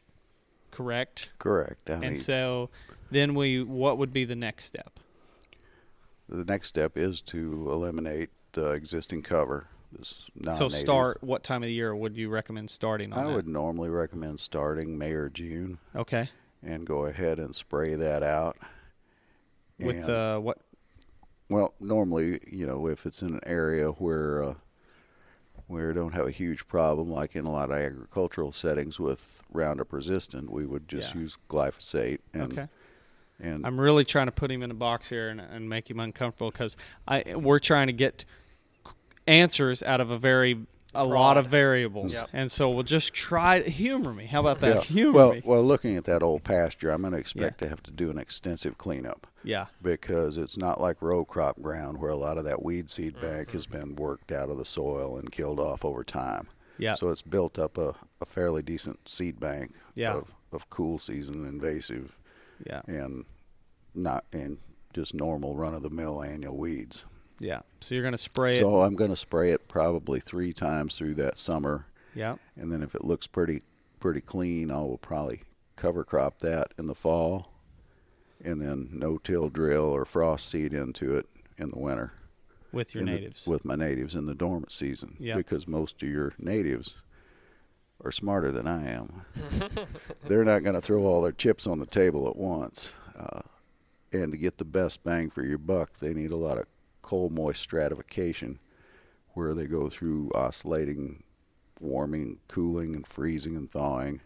[0.70, 1.30] Correct.
[1.38, 1.88] Correct.
[1.88, 2.68] I mean, and so,
[3.10, 5.00] then we, what would be the next step?
[6.28, 9.66] the next step is to eliminate uh, existing cover.
[9.92, 11.22] This So start.
[11.22, 13.12] What time of the year would you recommend starting?
[13.12, 13.34] On I that?
[13.34, 16.30] would normally recommend starting May or June Okay.
[16.62, 18.56] and go ahead and spray that out.
[19.78, 20.58] With And- uh, what?
[21.52, 24.54] Well, normally, you know, if it's in an area where uh,
[25.66, 29.42] where we don't have a huge problem, like in a lot of agricultural settings with
[29.52, 31.20] Roundup resistant, we would just Yeah.
[31.20, 32.18] use glyphosate.
[32.34, 32.68] And, Okay.
[33.40, 35.98] And I'm really trying to put him in a box here and, and make him
[35.98, 36.76] uncomfortable because
[37.08, 38.24] I we're trying to get
[39.26, 42.28] answers out of a very a lot of variables, Yep.
[42.32, 44.26] and so we'll just try to humor me.
[44.26, 44.74] How about that?
[44.76, 45.42] yeah, Humor well, me.
[45.44, 48.18] well, looking at that old pasture, I'm going to expect to have to do an
[48.18, 49.66] extensive cleanup Yeah.
[49.80, 53.48] because it's not like row crop ground where a lot of that weed seed bank
[53.48, 53.56] Mm-hmm.
[53.56, 56.48] has been worked out of the soil and killed off over time.
[56.78, 56.92] Yeah.
[56.94, 60.14] So it's built up a, a fairly decent seed bank Yeah.
[60.14, 62.16] of, of cool season invasive
[62.66, 62.82] Yeah.
[62.86, 63.24] and
[63.94, 64.58] not and
[64.92, 67.04] just normal run of the mill annual weeds.
[67.42, 67.60] Yeah.
[67.80, 68.60] So you're gonna spray it.
[68.60, 72.36] So I'm going to spray it probably three times through that summer, Yeah.
[72.56, 73.62] and then if it looks pretty
[73.98, 75.42] pretty clean, I will probably
[75.76, 77.52] cover crop that in the fall,
[78.44, 81.26] and then no till drill or frost seed into it
[81.58, 82.12] in the winter.
[82.72, 83.46] With your in the- natives.
[83.46, 85.16] with my natives in the dormant season.
[85.18, 85.36] Yeah.
[85.36, 86.96] Because most of your natives
[88.04, 89.22] are smarter than I am.
[90.26, 92.94] They're not going to throw all their chips on the table at once.
[93.16, 93.42] Uh,
[94.12, 96.66] and to get the best bang for your buck, they need a lot of
[97.12, 98.58] cold, moist stratification
[99.34, 101.22] where they go through oscillating,
[101.78, 104.22] warming, cooling, and freezing and thawing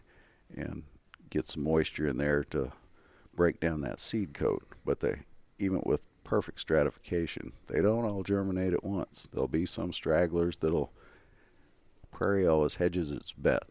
[0.55, 0.83] and
[1.29, 2.71] get some moisture in there to
[3.35, 4.63] break down that seed coat.
[4.85, 5.23] But they,
[5.59, 9.27] even with perfect stratification, they don't all germinate at once.
[9.33, 10.93] There'll be some stragglers that'll.
[12.09, 13.63] Prairie always hedges its bet.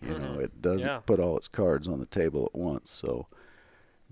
[0.00, 0.40] You know, mm-hmm.
[0.42, 1.00] it doesn't Yeah.
[1.04, 2.88] put all its cards on the table at once.
[2.88, 3.26] So,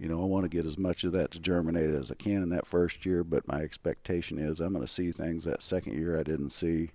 [0.03, 2.43] you know, I want to get as much of that to germinate as I can
[2.43, 3.23] in that first year.
[3.23, 6.91] But my expectation is I'm going to see things that second year I didn't see.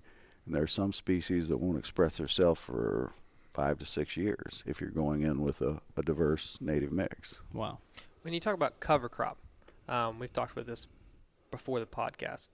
[0.46, 3.14] And there are some species that won't express themselves for
[3.50, 7.40] five to six years if you're going in with a, a diverse native mix.
[7.54, 7.78] wow.
[8.24, 9.38] When you talk about cover crop,
[9.88, 10.86] um, we've talked about this
[11.50, 12.50] before the podcast.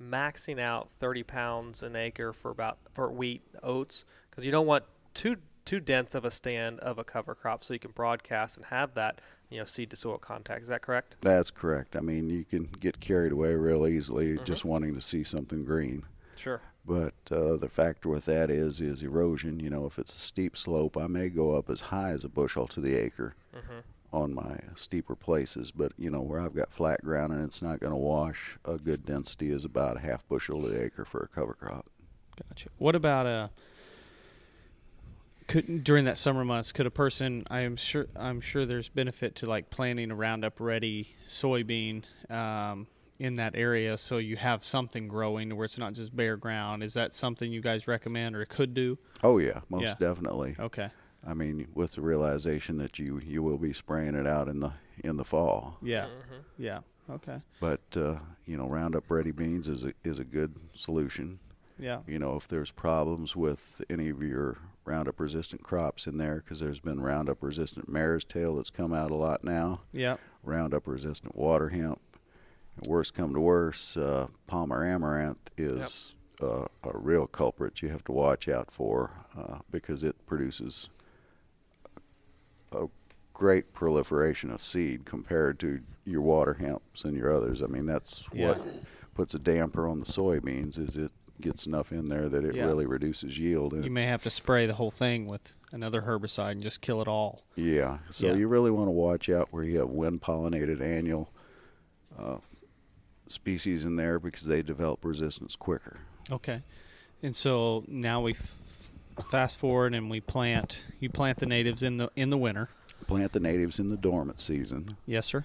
[0.00, 4.84] Maxing out 30 pounds an acre for about for wheat oats because you don't want
[5.12, 8.66] too too dense of a stand of a cover crop, so you can broadcast and
[8.66, 9.20] have that
[9.50, 10.62] you know seed to soil contact.
[10.62, 11.16] Is that correct?
[11.20, 11.96] That's correct.
[11.96, 16.04] I mean, you can get carried away real easily just wanting to see something green.
[16.36, 16.60] Sure.
[16.84, 19.60] But uh, the factor with that is is erosion.
[19.60, 22.28] You know, if it's a steep slope, I may go up as high as a
[22.28, 23.34] bushel to the acre
[24.12, 25.70] on my steeper places.
[25.70, 28.78] But you know, where I've got flat ground and it's not going to wash, a
[28.78, 31.86] good density is about a half bushel to the acre for a cover crop.
[32.48, 32.68] Gotcha.
[32.78, 33.48] What about uh
[35.48, 39.34] could during that summer months could a person I am sure I'm sure there's benefit
[39.36, 42.86] to like planting a Roundup ready soybean um,
[43.18, 46.82] in that area so you have something growing where it's not just bare ground.
[46.84, 48.98] Is that something you guys recommend or could do?
[49.24, 49.94] Oh yeah, most Yeah.
[49.98, 50.54] definitely.
[50.60, 50.90] Okay.
[51.26, 54.72] I mean, with the realization that you you will be spraying it out in the
[55.02, 55.78] in the fall.
[55.82, 56.06] Yeah.
[56.58, 56.80] Yeah.
[57.10, 57.40] Okay.
[57.58, 61.38] But uh, you know, Roundup Ready beans is a, is a good solution.
[61.78, 62.00] Yeah.
[62.06, 66.60] You know, if there's problems with any of your Roundup resistant crops in there, because
[66.60, 70.16] there's been Roundup resistant mare's tail that's come out a lot now, Yeah.
[70.42, 72.00] Roundup resistant water hemp.
[72.76, 78.04] And worst come to worse, uh, Palmer amaranth is uh, a real culprit you have
[78.04, 80.88] to watch out for uh, because it produces
[82.72, 82.86] a
[83.34, 87.62] great proliferation of seed compared to your water hemps and your others.
[87.62, 88.48] I mean, that's Yeah.
[88.48, 88.66] what
[89.14, 92.66] puts a damper on the soybeans is it gets enough in there that it Yeah.
[92.66, 93.72] really reduces yield.
[93.74, 97.00] And You may have to spray the whole thing with another herbicide and just kill
[97.02, 97.44] it all.
[97.56, 98.34] Yeah, so Yeah.
[98.34, 101.30] you really want to watch out where you have wind pollinated annual
[102.18, 102.38] uh,
[103.28, 106.00] species in there because they develop resistance quicker.
[106.30, 106.62] Okay.
[107.22, 108.90] And so now we f-
[109.30, 112.68] fast forward and we plant you plant the natives in the in the winter.
[113.06, 115.44] Plant the natives in the dormant season, Yes, sir.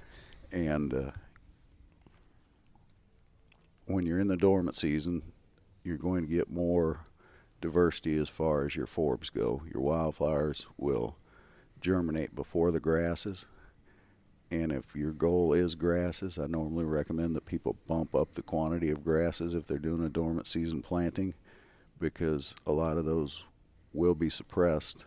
[0.52, 1.12] and uh,
[3.86, 5.22] when you're in the dormant season,
[5.84, 7.02] you're going to get more
[7.62, 9.62] diversity as far as your forbs go.
[9.72, 11.18] Your wildflowers will
[11.82, 13.46] germinate before the grasses.
[14.52, 18.90] And if your goal is grasses, I normally recommend that people bump up the quantity
[18.90, 21.34] of grasses if they're doing a dormant season planting
[22.00, 23.46] because a lot of those
[23.94, 25.06] will be suppressed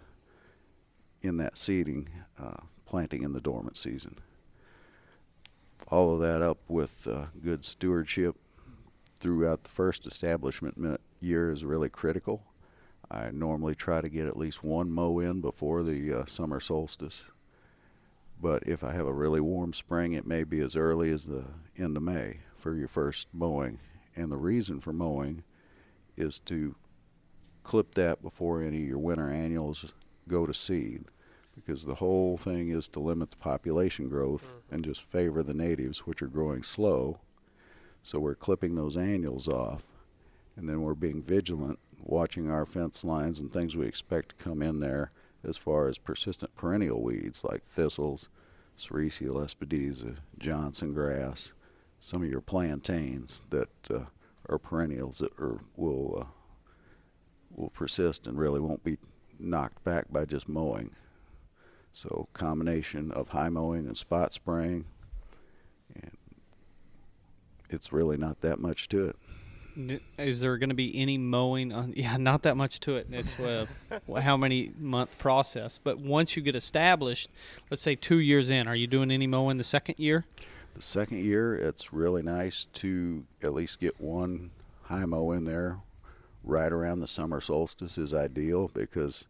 [1.22, 2.08] in that seeding,
[2.42, 4.16] uh, planting in the dormant season.
[5.88, 8.36] Follow that up with uh, good stewardship
[9.26, 12.44] throughout the first establishment year is really critical.
[13.10, 17.24] I normally try to get at least one mow in before the uh, summer solstice.
[18.40, 21.42] But if I have a really warm spring, it may be as early as the
[21.76, 23.80] end of May for your first mowing.
[24.14, 25.42] And the reason for mowing
[26.16, 26.76] is to
[27.64, 29.92] clip that before any of your winter annuals
[30.28, 31.06] go to seed.
[31.56, 36.06] Because the whole thing is to limit the population growth and just favor the natives,
[36.06, 37.18] which are growing slow.
[38.06, 39.82] So we're clipping those annuals off,
[40.54, 44.62] and then we're being vigilant, watching our fence lines and things we expect to come
[44.62, 45.10] in there
[45.42, 48.28] as far as persistent perennial weeds like thistles,
[48.78, 51.52] Sericea lespedeza, Johnson grass,
[51.98, 54.04] some of your plantains that uh,
[54.48, 56.26] are perennials that are, will uh,
[57.56, 58.98] will persist and really won't be
[59.36, 60.92] knocked back by just mowing.
[61.92, 64.84] So combination of high mowing and spot spraying,
[65.92, 66.16] and
[67.70, 69.16] it's really not that much to it.
[70.18, 71.92] Is there going to be any mowing on?
[71.96, 73.08] Yeah, not that much to it.
[73.10, 73.66] It's uh,
[74.20, 75.78] how many month process.
[75.82, 77.28] But once you get established,
[77.70, 80.24] let's say two years in, are you doing any mowing the second year?
[80.74, 84.50] The second year, it's really nice to at least get one
[84.84, 85.78] high mow in there
[86.44, 89.26] right around the summer solstice is ideal because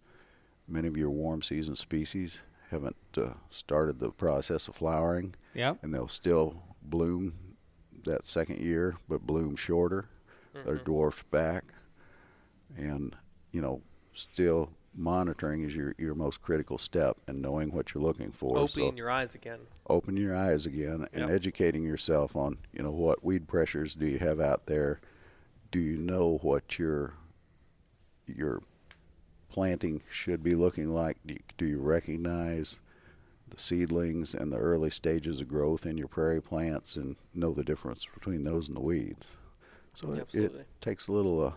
[0.68, 5.74] many of your warm season species haven't uh, started the process of flowering Yeah.
[5.82, 7.32] and they'll still bloom
[8.06, 10.08] that second year but bloom shorter
[10.64, 10.84] they're mm-hmm.
[10.84, 11.64] dwarfed back.
[12.76, 13.14] And
[13.52, 13.82] you know
[14.12, 18.56] still monitoring is your, your most critical step and knowing what you're looking for.
[18.56, 19.60] Opening So- your eyes again.
[19.88, 21.30] open your eyes again and Yep.
[21.30, 25.00] educating yourself on you know what weed pressures do you have out there?
[25.70, 27.14] Do you know what your
[28.26, 28.62] your
[29.48, 31.18] planting should be looking like?
[31.24, 32.80] Do you, do you recognize
[33.56, 37.64] the seedlings and the early stages of growth in your prairie plants and know the
[37.64, 39.30] difference between those and the weeds
[39.94, 41.52] so it, it takes a little uh,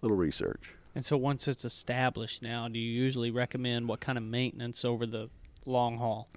[0.00, 4.24] little research And so once it's established now, do you usually recommend what kind of
[4.24, 5.28] maintenance over the
[5.64, 6.28] long haul?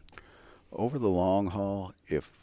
[0.72, 2.40] over the long haul, if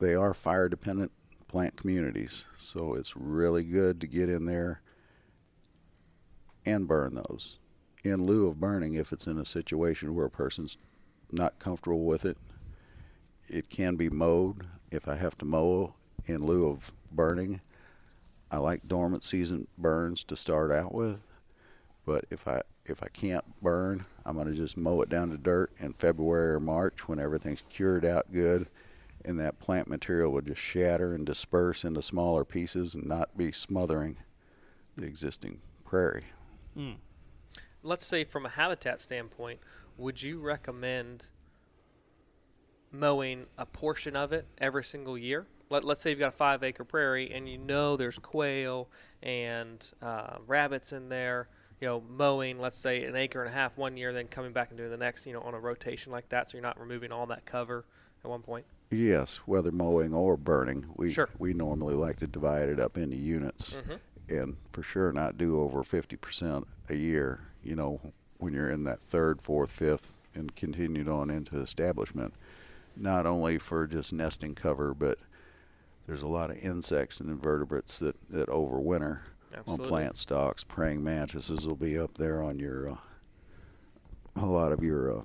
[0.00, 1.12] they are fire dependent
[1.48, 4.82] plant communities, so it's really good to get in there
[6.66, 7.58] and burn those.
[8.02, 10.76] In lieu of burning, if it's in a situation where a person's
[11.34, 12.36] not comfortable with it,
[13.48, 14.66] it can be mowed.
[14.90, 15.94] If I have to mow
[16.26, 17.60] in lieu of burning,
[18.50, 21.20] I like dormant season burns to start out with.
[22.06, 25.38] But if I if I can't burn, I'm going to just mow it down to
[25.38, 28.66] dirt in February or March when everything's cured out good,
[29.24, 33.52] and that plant material will just shatter and disperse into smaller pieces and not be
[33.52, 34.18] smothering
[34.96, 36.24] the existing prairie.
[36.74, 36.92] Hmm.
[37.82, 39.60] let's say from a habitat standpoint,
[39.96, 41.26] would you recommend
[42.90, 45.46] mowing a portion of it every single year?
[45.70, 48.88] Let, let's say you've got a five acre prairie and you know there's quail
[49.22, 51.48] and uh, rabbits in there.
[51.80, 54.68] You know, mowing, let's say an acre and a half one year, then coming back
[54.70, 57.10] and doing the next, you know, on a rotation like that, so you're not removing
[57.12, 57.84] all that cover
[58.24, 58.64] at one point.
[58.90, 61.28] Yes, whether mowing or burning, we Sure.
[61.36, 63.76] we normally like to divide it up into units,
[64.28, 67.40] and for sure not do over fifty percent a year.
[67.62, 68.00] You know,
[68.38, 72.34] when you're in that third, fourth, fifth, and continued on into establishment,
[72.96, 75.18] not only for just nesting cover, but
[76.06, 79.20] there's a lot of insects and invertebrates that that overwinter
[79.56, 79.84] Absolutely.
[79.84, 80.64] on plant stocks.
[80.64, 82.96] Praying mantises will be up there on your uh,
[84.36, 85.22] a lot of your uh,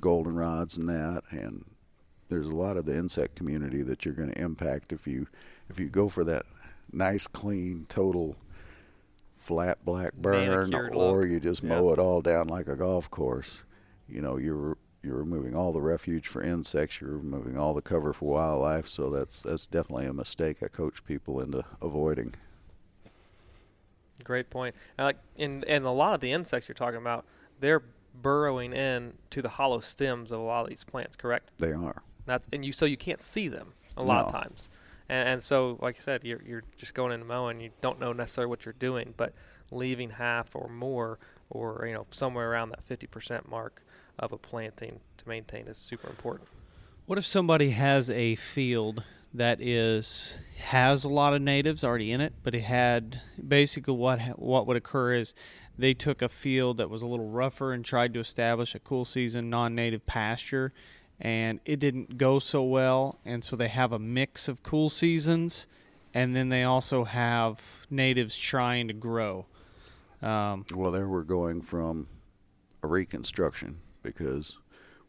[0.00, 1.64] goldenrods and that, and
[2.28, 5.26] there's a lot of the insect community that you're going to impact if you
[5.68, 6.46] if you go for that
[6.92, 8.36] nice, clean, total
[9.44, 11.30] flat black burn, Manicured or look.
[11.30, 13.62] you just mow it all down like a golf course.
[14.08, 17.00] You know, you're you're removing all the refuge for insects.
[17.00, 18.88] You're removing all the cover for wildlife.
[18.88, 22.34] So that's that's definitely a mistake I coach people into avoiding.
[24.22, 24.74] Great point.
[24.96, 27.26] And like in and a lot of the insects you're talking about,
[27.60, 27.82] they're
[28.14, 31.16] burrowing in to the hollow stems of a lot of these plants.
[31.16, 31.50] Correct?
[31.58, 32.02] They are.
[32.24, 34.70] That's and you so you can't see them a lot of times,
[35.08, 37.70] and, and so like I said, you're you're just going in to mow and you
[37.80, 39.32] don't know necessarily what you're doing, but
[39.70, 41.18] leaving half or more,
[41.50, 43.82] or you know somewhere around that 50% mark
[44.18, 46.48] of a planting to maintain is super important.
[47.06, 49.02] What if somebody has a field
[49.34, 54.20] that is has a lot of natives already in it, but it had basically what
[54.38, 55.34] what would occur is
[55.76, 59.04] they took a field that was a little rougher and tried to establish a cool
[59.04, 60.72] season non-native pasture,
[61.20, 65.66] and it didn't go so well, and so they have a mix of cool seasons,
[66.12, 67.60] and then they also have
[67.90, 69.46] natives trying to grow.
[70.22, 72.08] Um, Well, there we're going from
[72.82, 74.58] a reconstruction because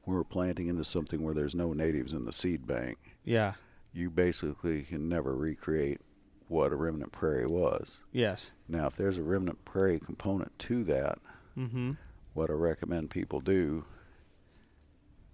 [0.05, 2.97] we're planting into something where there's no natives in the seed bank.
[3.23, 3.53] yeah.
[3.93, 6.01] You basically can never recreate
[6.49, 8.01] what a remnant prairie was.
[8.11, 8.51] Yes.
[8.67, 11.17] Now, if there's a remnant prairie component to that,
[11.57, 11.91] Mm-hmm.
[12.33, 13.85] what I recommend people do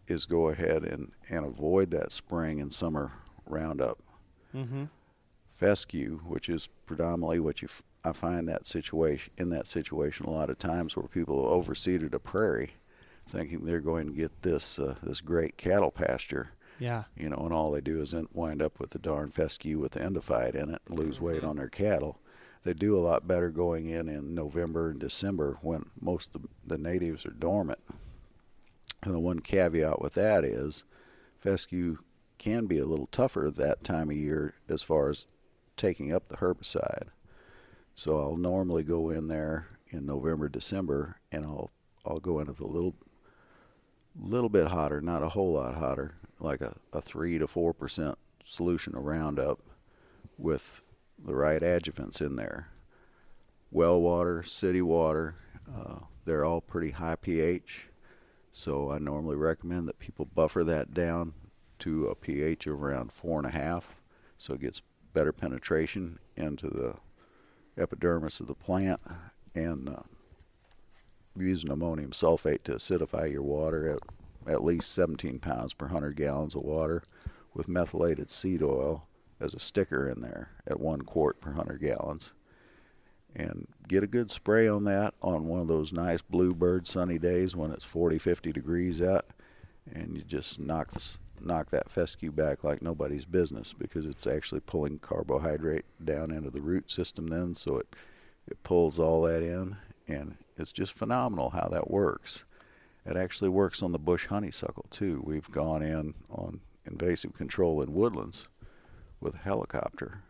[0.07, 3.11] is go ahead and, and avoid that spring and summer
[3.45, 3.99] roundup.
[4.55, 4.85] Mm-hmm.
[5.49, 10.31] fescue, which is predominantly what you f- I find that situation in that situation a
[10.31, 12.71] lot of times where people have overseeded a prairie,
[13.27, 16.49] thinking they're going to get this uh, this great cattle pasture,
[16.79, 17.03] Yeah.
[17.15, 19.99] you know, and all they do is wind up with the darn fescue with the
[19.99, 22.19] endophyte in it and lose weight on their cattle.
[22.63, 26.77] They do a lot better going in in November and December when most of the
[26.77, 27.79] natives are dormant.
[29.03, 30.83] And the one caveat with that is
[31.39, 31.97] fescue
[32.37, 35.27] can be a little tougher that time of year as far as
[35.77, 37.09] taking up the herbicide.
[37.93, 41.71] So I'll normally go in there in November, December, and I'll
[42.05, 42.95] I'll go into the little
[44.19, 48.17] little bit hotter, not a whole lot hotter, like a, a three to four percent
[48.43, 49.59] solution of Roundup
[50.37, 50.81] with
[51.23, 52.69] the right adjuvants in there.
[53.69, 55.35] Well water, city water,
[55.71, 57.87] uh, they're all pretty high pH.
[58.51, 61.33] So I normally recommend that people buffer that down
[61.79, 64.01] to a pH of around four and a half,
[64.37, 64.81] so it gets
[65.13, 66.95] better penetration into the
[67.81, 68.99] epidermis of the plant,
[69.55, 70.03] and uh,
[71.35, 73.99] using ammonium sulfate to acidify your water at
[74.47, 77.03] at least 17 pounds per 100 gallons of water,
[77.53, 79.07] with methylated seed oil
[79.39, 82.33] as a sticker in there at one quart per 100 gallons.
[83.35, 87.55] And get a good spray on that on one of those nice bluebird sunny days
[87.55, 89.25] when it's 40, 50 degrees out,
[89.93, 90.91] and you just knock
[91.43, 96.61] knock that fescue back like nobody's business because it's actually pulling carbohydrate down into the
[96.61, 97.95] root system then, so it
[98.47, 99.77] it pulls all that in,
[100.07, 102.43] and it's just phenomenal how that works.
[103.05, 105.21] It actually works on the bush honeysuckle too.
[105.25, 108.47] We've gone in on invasive control in woodlands
[109.19, 110.23] with a helicopter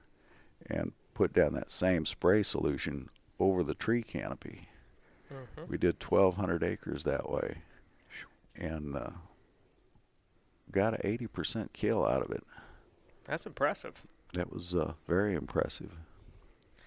[0.70, 3.10] and put down that same spray solution
[3.40, 4.68] over the tree canopy.
[5.70, 7.60] We did 1,200 acres that way,
[8.56, 9.12] and uh,
[10.72, 12.44] got an 80% kill out of it.
[13.24, 14.04] That's impressive.
[14.34, 15.94] That was uh, very impressive.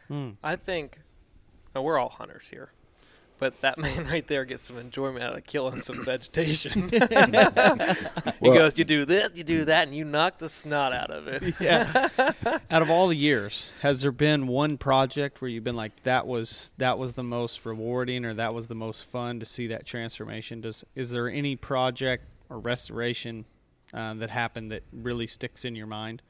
[0.08, 0.32] Hmm.
[0.42, 0.98] I think
[1.74, 2.70] and we're all hunters here.
[3.38, 6.88] But that man right there gets some enjoyment out of killing some vegetation.
[6.90, 6.98] he
[8.40, 11.26] Well- goes, "You do this, you do that, and you knock the snot out of
[11.28, 12.08] it." yeah.
[12.70, 16.26] Out of all the years, has there been one project where you've been like that
[16.26, 19.84] was that was the most rewarding or that was the most fun to see that
[19.86, 20.60] transformation?
[20.60, 23.44] Does is there any project or restoration
[23.92, 26.22] uh, that happened that really sticks in your mind?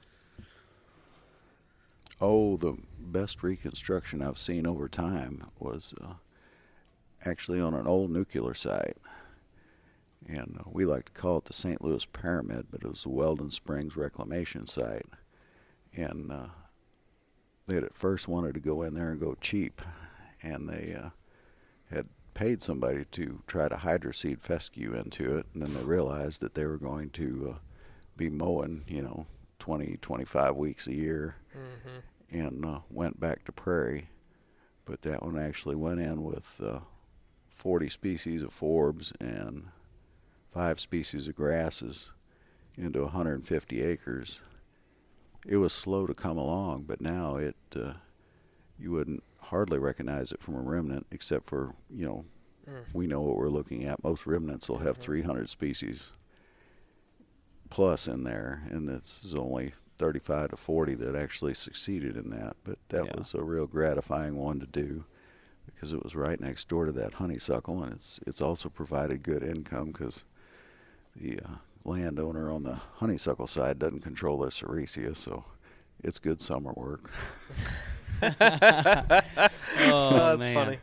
[2.20, 6.14] Oh, the best reconstruction I've seen over time was uh,
[7.24, 8.96] actually on an old nuclear site.
[10.26, 11.82] And uh, we like to call it the St.
[11.82, 15.06] Louis Pyramid, but it was the Weldon Springs Reclamation Site.
[15.94, 16.46] And uh,
[17.66, 19.82] they had at first wanted to go in there and go cheap.
[20.42, 21.10] And they uh,
[21.90, 25.46] had paid somebody to try to hydroseed fescue into it.
[25.52, 27.58] And then they realized that they were going to uh,
[28.16, 29.26] be mowing, you know,
[29.58, 31.98] 20, 25 weeks a year hmm
[32.30, 34.08] and uh, went back to prairie.
[34.84, 36.80] But that one actually went in with uh,
[37.54, 39.68] 40 species of forbs and
[40.52, 42.10] five species of grasses
[42.76, 44.40] into 150 acres.
[45.46, 47.94] It was slow to come along, but now it uh,
[48.78, 52.24] you wouldn't hardly recognize it from a remnant, except for you know
[52.66, 52.84] Mm.
[52.94, 54.02] we know what we're looking at.
[54.02, 56.12] Most remnants will have 300 species
[57.68, 62.56] plus in there, and this is only 35 to 40 that actually succeeded in that.
[62.64, 63.12] But that Yeah.
[63.18, 65.04] was a real gratifying one to do
[65.84, 69.42] because it was right next door to that honeysuckle, and it's it's also provided good
[69.42, 70.24] income because
[71.14, 75.44] the uh, landowner on the honeysuckle side doesn't control their sericea, so
[76.02, 77.10] it's good summer work.
[79.76, 80.54] Oh, that's man.
[80.54, 80.78] funny.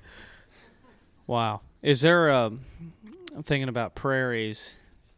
[1.26, 1.62] Wow.
[1.82, 2.48] Is there a?
[2.48, 4.76] I'm thinking about prairies.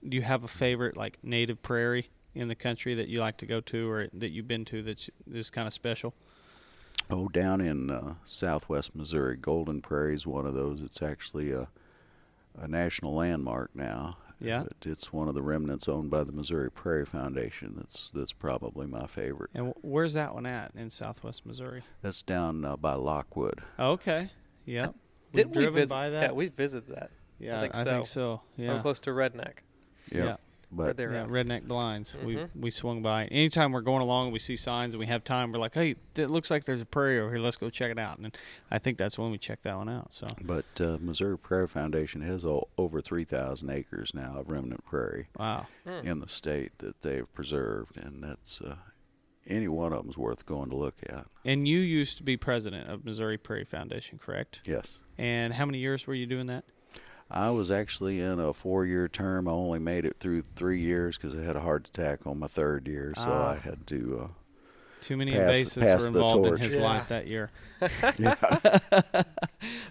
[0.08, 3.46] Do you have a favorite like native prairie in the country that you like to
[3.46, 6.14] go to or that you've been to that's is kind of special?
[7.10, 10.82] Oh, down in uh, southwest Missouri, Golden Prairie is one of those.
[10.82, 11.68] It's actually a,
[12.58, 14.18] a national landmark now.
[14.40, 14.64] Yeah.
[14.64, 17.76] But it's one of the remnants owned by the Missouri Prairie Foundation.
[17.78, 19.52] That's that's probably my favorite.
[19.54, 21.84] And wh- where's that one at in Southwest Missouri?
[22.02, 23.62] That's down uh, by Lockwood.
[23.80, 24.30] Okay.
[24.66, 24.96] Yep.
[25.32, 26.22] Didn't We've we driven visit by that?
[26.22, 27.12] Yeah, we visited that.
[27.40, 28.42] Yeah, think I think so.
[28.58, 28.74] Yeah.
[28.74, 29.60] I'm close to Redneck.
[30.12, 30.26] Yep.
[30.26, 30.36] Yeah.
[30.76, 31.30] Where But they're Yeah, at.
[31.30, 32.16] redneck blinds.
[32.24, 32.50] We Mhm.
[32.56, 33.26] we swung by.
[33.26, 35.96] Anytime we're going along and we see signs and we have time, we're like, "Hey,
[36.16, 37.40] it looks like there's a prairie over here.
[37.44, 38.36] Let's go check it out." And
[38.72, 40.14] I think that's when we checked that one out.
[40.14, 45.28] So but uh, Missouri Prairie Foundation has o- over 3,000 acres now of remnant prairie
[45.38, 46.06] wow, Hmm.
[46.08, 48.76] in the state that they've preserved, and that's uh,
[49.46, 51.28] any one of them's worth going to look at.
[51.46, 54.62] and you used to be president of Missouri Prairie Foundation, correct?
[54.66, 54.98] Yes.
[55.18, 56.64] And how many years were you doing that?
[57.34, 59.48] I was actually in a four-year term.
[59.48, 62.48] I only made it through three years because I had a heart attack on my
[62.48, 63.52] third year, so Ah.
[63.52, 64.20] I had to.
[64.24, 64.28] Uh,
[65.02, 66.84] Too many Pass- invasives pass were the involved in his Yeah.
[66.84, 67.52] life that year.
[68.18, 68.36] yeah,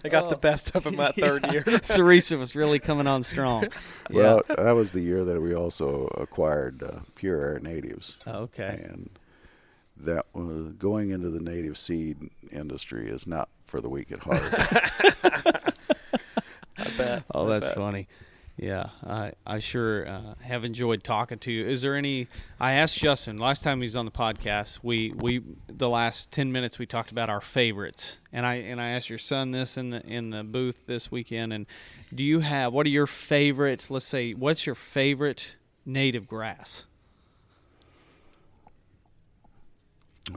[0.03, 0.29] I got Oh.
[0.29, 1.63] the best of him that third year.
[1.83, 3.65] Sericea was really coming on strong.
[4.09, 8.37] well, that was the year that we also acquired uh, Pure Air Natives, yeah.
[8.37, 8.81] Okay.
[8.89, 9.11] and
[9.97, 15.72] that was going into the native seed industry is not for the weak at heart.
[16.93, 17.23] I bet.
[17.33, 17.75] Oh, I that's bet.
[17.75, 18.07] funny.
[18.55, 21.65] Yeah, I I sure uh, have enjoyed talking to you.
[21.67, 22.27] Is there any?
[22.59, 24.77] I asked Justin last time he was on the podcast.
[24.83, 28.89] We we the last ten minutes we talked about our favorites, and I and I
[28.89, 31.51] asked your son this in the in the booth this weekend.
[31.51, 31.65] And
[32.13, 33.87] do you have what are your favorite?
[33.89, 36.83] Let's say what's your favorite native grass?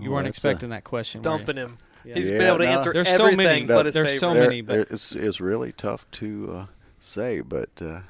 [0.01, 1.23] You Oh, weren't expecting that question.
[1.23, 1.45] were you?
[1.45, 1.79] Stumping him.
[2.07, 2.15] Yeah.
[2.15, 2.71] He's Yeah, been able to no.
[2.71, 3.65] answer There's so many.
[3.67, 4.21] but his There's favorite.
[4.21, 6.67] so There- many, but- it's, it's really tough to uh,
[7.01, 8.01] say, but uh,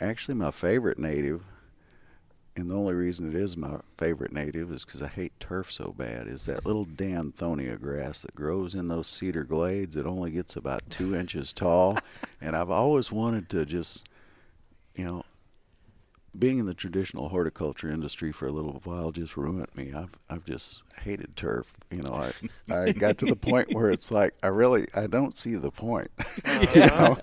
[0.00, 1.42] actually, my favorite native,
[2.54, 5.94] and the only reason it is my favorite native is because I hate turf so
[5.96, 9.96] bad, is that little Danthonia grass that grows in those cedar glades.
[9.96, 11.98] It only gets about two inches tall,
[12.40, 14.08] and I've always wanted to just,
[14.94, 15.24] you know,
[16.38, 19.92] being in the traditional horticulture industry for a little while just ruined me.
[19.92, 21.74] I've I've just hated turf.
[21.90, 22.12] You know,
[22.70, 25.70] I I got to the point where it's like I really I don't see the
[25.70, 26.08] point.
[26.46, 26.66] Uh-huh.
[26.74, 27.18] you know,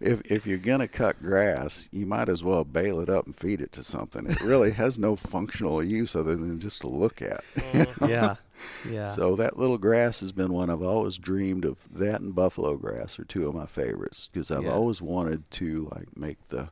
[0.00, 3.60] if if you're gonna cut grass, you might as well bale it up and feed
[3.60, 4.26] it to something.
[4.26, 7.42] It really has no functional use other than just to look at.
[7.74, 8.06] you uh-huh.
[8.06, 8.12] know?
[8.12, 8.36] Yeah,
[8.88, 9.04] yeah.
[9.06, 11.78] So that little grass has been one I've always dreamed of.
[11.90, 14.72] That and buffalo grass are two of my favorites because I've Yeah.
[14.72, 16.70] always wanted to like make the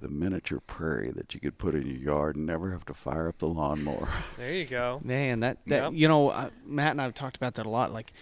[0.00, 3.28] the miniature prairie that you could put in your yard and never have to fire
[3.28, 4.08] up the lawnmower.
[4.36, 5.00] There you go.
[5.02, 5.92] Man, that that Yep.
[5.94, 7.92] you know, uh, Matt and I have talked about that a lot.
[7.92, 8.12] Like,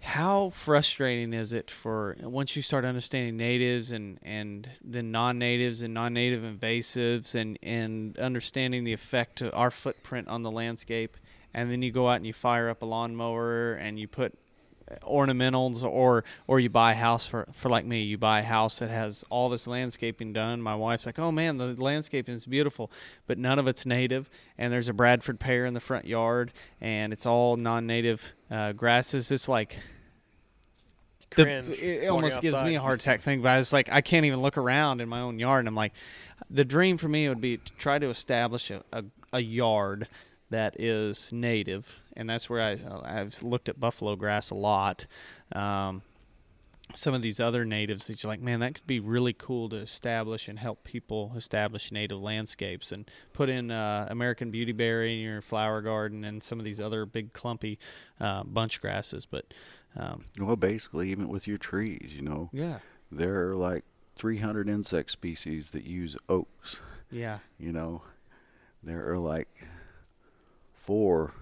[0.00, 5.94] how frustrating is it for once you start understanding natives and and then non-natives and
[5.94, 11.16] non-native invasives and and understanding the effect to our footprint on the landscape,
[11.54, 14.36] and then you go out and you fire up a lawnmower and you put
[15.02, 18.78] ornamentals or or you buy a house for for like me you buy a house
[18.78, 20.60] that has all this landscaping done.
[20.60, 22.90] My wife's like oh man the landscaping is beautiful
[23.26, 24.28] but none of it's native
[24.58, 29.30] and there's a bradford pear in the front yard and it's all non-native uh, grasses.
[29.30, 29.78] It's like
[31.36, 33.60] the, it almost gives me a heart attack thinking about it.
[33.60, 35.92] It's like I can't even look around in my own yard, and I'm like,
[36.50, 40.08] the dream for me would be to try to establish a, a, a yard
[40.52, 45.06] that is native, and that's where I I've looked at buffalo grass a lot.
[45.52, 46.02] Um,
[46.94, 49.76] some of these other natives that you're like, man, that could be really cool to
[49.76, 55.40] establish and help people establish native landscapes and put in uh, American beautyberry in your
[55.40, 57.78] flower garden and some of these other big clumpy
[58.20, 59.26] uh, bunch grasses.
[59.26, 59.54] But
[59.96, 62.78] um, Well, basically, even with your trees, you know, yeah,
[63.10, 63.84] there are like
[64.16, 66.80] 300 insect species that use oaks.
[67.10, 67.38] yeah.
[67.58, 68.02] You know,
[68.82, 69.48] there are like
[70.82, 71.32] four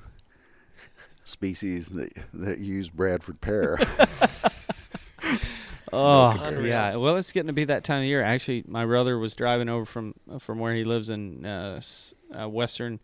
[1.24, 3.78] species that that use Bradford pear.
[5.92, 6.66] Oh comparison.
[6.66, 6.94] yeah.
[6.96, 8.22] Well, it's getting to be that time of year.
[8.22, 11.80] Actually, my brother was driving over from from where he lives in uh,
[12.32, 13.00] uh, western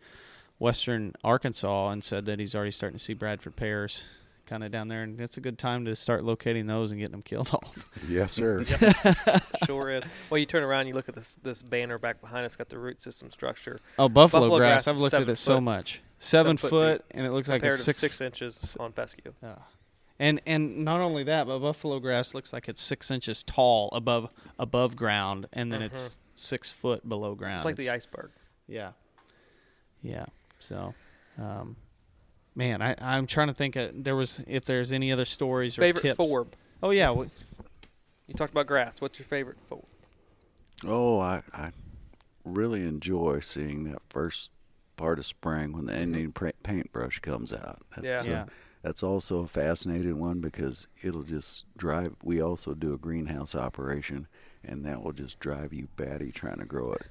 [0.61, 4.05] western Arkansas and said that he's already starting to see Bradford pears
[4.47, 7.11] kind of down there, and it's a good time to start locating those and getting
[7.11, 7.91] them killed off.
[8.09, 8.65] yes, sir.
[9.67, 10.05] sure is.
[10.31, 12.79] Well, you turn around, you look at this this banner back behind us, got the
[12.79, 14.85] root system structure Oh, buffalo, Buffalo grass!
[14.85, 16.03] grass I've looked at seven it so much.
[16.18, 17.98] Seven, seven foot foot, and it looks like compared it's six.
[17.98, 19.32] six inches on fescue.
[19.43, 19.56] Yeah.
[20.18, 24.30] And and not only that, but buffalo grass looks like it's six inches tall above
[24.59, 27.52] above ground, and then it's six foot below ground.
[27.52, 27.56] Mm-hmm.
[27.56, 28.30] It's like the iceberg.
[28.66, 28.93] Yeah.
[30.02, 30.26] Yeah.
[30.59, 30.94] So,
[31.38, 31.76] um,
[32.55, 33.76] man, I, I'm trying to think.
[33.76, 36.01] Of, there was if there's any other stories or tips.
[36.01, 36.30] Favorite tips.
[36.30, 36.47] forb.
[36.82, 37.09] Oh yeah.
[37.09, 37.28] w
[38.26, 39.02] You talked about grass.
[39.02, 39.84] What's your favorite forb?
[40.86, 41.72] Oh, I, I
[42.44, 44.51] really enjoy seeing that first
[44.97, 46.32] part of spring when the Indian
[46.62, 47.82] paintbrush comes out.
[47.97, 48.32] That's, Yeah.
[48.32, 48.44] Yeah.
[48.82, 52.14] that's also a fascinating one because it'll just drive.
[52.23, 54.27] We also do a greenhouse operation,
[54.64, 57.06] and that will just drive you batty trying to grow it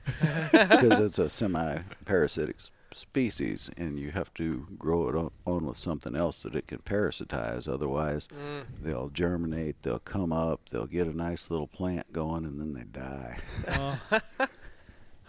[0.52, 2.58] because it's a semi-parasitic
[2.94, 6.80] species, and you have to grow it on, on with something else that it can
[6.80, 7.68] parasitize.
[7.68, 8.64] Otherwise, Mm.
[8.82, 12.84] they'll germinate, they'll come up, they'll get a nice little plant going, and then they
[12.84, 13.38] die.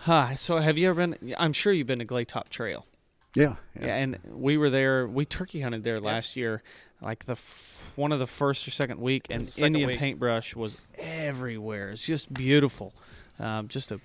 [0.07, 0.37] Huh.
[0.37, 1.35] So have you ever been?
[1.37, 2.87] I'm sure you've been to Glade Top Trail.
[3.35, 3.95] Yeah, Yeah.
[3.97, 5.07] and we were there.
[5.07, 6.63] We turkey hunted there last year,
[7.03, 9.99] like the f- one of the first or second week, and second Indian week.
[9.99, 11.91] paintbrush was everywhere.
[11.91, 12.95] It's just beautiful.
[13.39, 14.01] Um, just a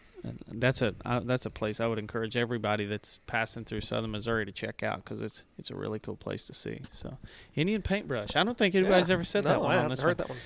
[0.52, 4.46] that's a uh, that's a place I would encourage everybody that's passing through Southern Missouri
[4.46, 6.82] to check out because it's it's a really cool place to see.
[6.92, 7.18] So
[7.56, 8.36] Indian paintbrush.
[8.36, 9.14] I don't think anybody's Yeah.
[9.14, 10.28] ever said no, that one I on haven't this heard one.
[10.28, 10.38] that one.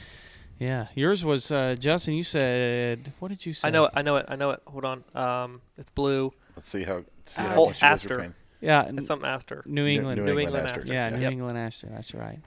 [0.60, 2.14] Yeah, yours was uh, Justin.
[2.14, 3.68] You said what did you say?
[3.68, 3.92] I know it.
[3.94, 4.26] I know it.
[4.30, 4.62] I know it.
[4.68, 5.04] Hold on.
[5.14, 6.34] Um, it's blue.
[6.56, 8.36] Let's see how see Uh, how Oh, much you guys are Aster.
[8.62, 9.64] Yeah, n- It's something aster.
[9.68, 10.24] New England.
[10.24, 10.80] New England Aster.
[10.80, 10.94] Aster.
[10.94, 11.32] Yeah, New Yep.
[11.34, 11.88] England Aster.
[11.92, 12.40] That's right.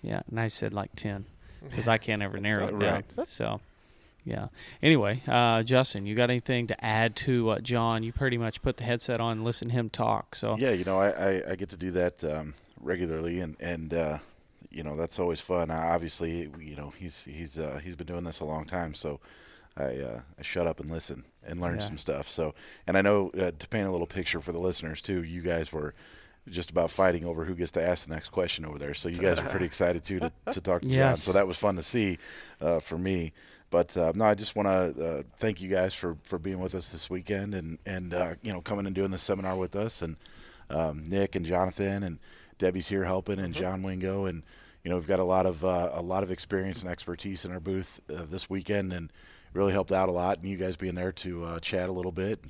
[0.00, 1.26] Yeah, and I said like ten
[1.62, 3.04] because I can't ever narrow it down.
[3.16, 3.28] Right.
[3.28, 3.60] So,
[4.24, 4.48] yeah.
[4.82, 8.02] Anyway, uh, Justin, you got anything to add to uh, John?
[8.02, 10.34] You pretty much put the headset on and listen to him talk.
[10.34, 13.92] So Yeah, you know, I, I, I get to do that um, regularly, and and
[13.92, 14.18] uh,
[14.72, 15.70] you know that's always fun.
[15.70, 19.20] Obviously, you know he's he's uh, he's been doing this a long time, so
[19.76, 21.86] I uh, I shut up and listen and learn Yeah.
[21.86, 22.28] some stuff.
[22.28, 22.54] So,
[22.86, 25.72] and I know uh, to paint a little picture for the listeners too, you guys
[25.72, 25.94] were
[26.48, 28.94] just about fighting over who gets to ask the next question over there.
[28.94, 31.16] So you guys are pretty excited too to, to talk to John.
[31.16, 32.18] So that was fun to see
[32.60, 33.32] uh, for me.
[33.70, 36.74] But uh, no, I just want to uh, thank you guys for, for being with
[36.74, 40.02] us this weekend and and uh, you know coming and doing this seminar with us
[40.02, 40.16] and
[40.68, 42.18] um, Nick and Jonathan and
[42.58, 44.42] Debbie's here helping and John Wingo and
[44.84, 47.52] you know we've got a lot of uh, a lot of experience and expertise in
[47.52, 49.10] our booth uh, this weekend and
[49.54, 52.12] really helped out a lot and you guys being there to uh, chat a little
[52.12, 52.40] bit.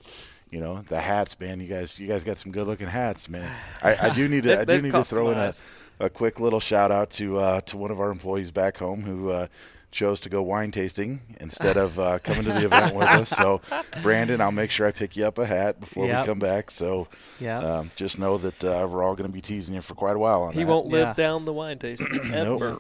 [0.50, 1.60] You know the hats, man.
[1.60, 3.50] You guys, you guys got some good looking hats, man.
[3.82, 5.52] I, I do need to, I do need to throw in a,
[5.98, 9.30] a quick little shout out to uh, to one of our employees back home who
[9.30, 9.46] uh,
[9.92, 13.28] chose to go wine tasting instead of uh, coming to the event with us.
[13.28, 13.60] So,
[14.02, 16.22] Brandon, I'll make sure I pick you up a hat before Yep.
[16.22, 16.70] we come back.
[16.70, 17.06] So,
[17.38, 17.58] yeah.
[17.58, 20.18] um, just know that uh, we're all going to be teasing you for quite a
[20.18, 20.66] while on He that.
[20.66, 21.12] won't live Yeah.
[21.14, 22.62] down the wine tasting Nope.
[22.62, 22.78] ever.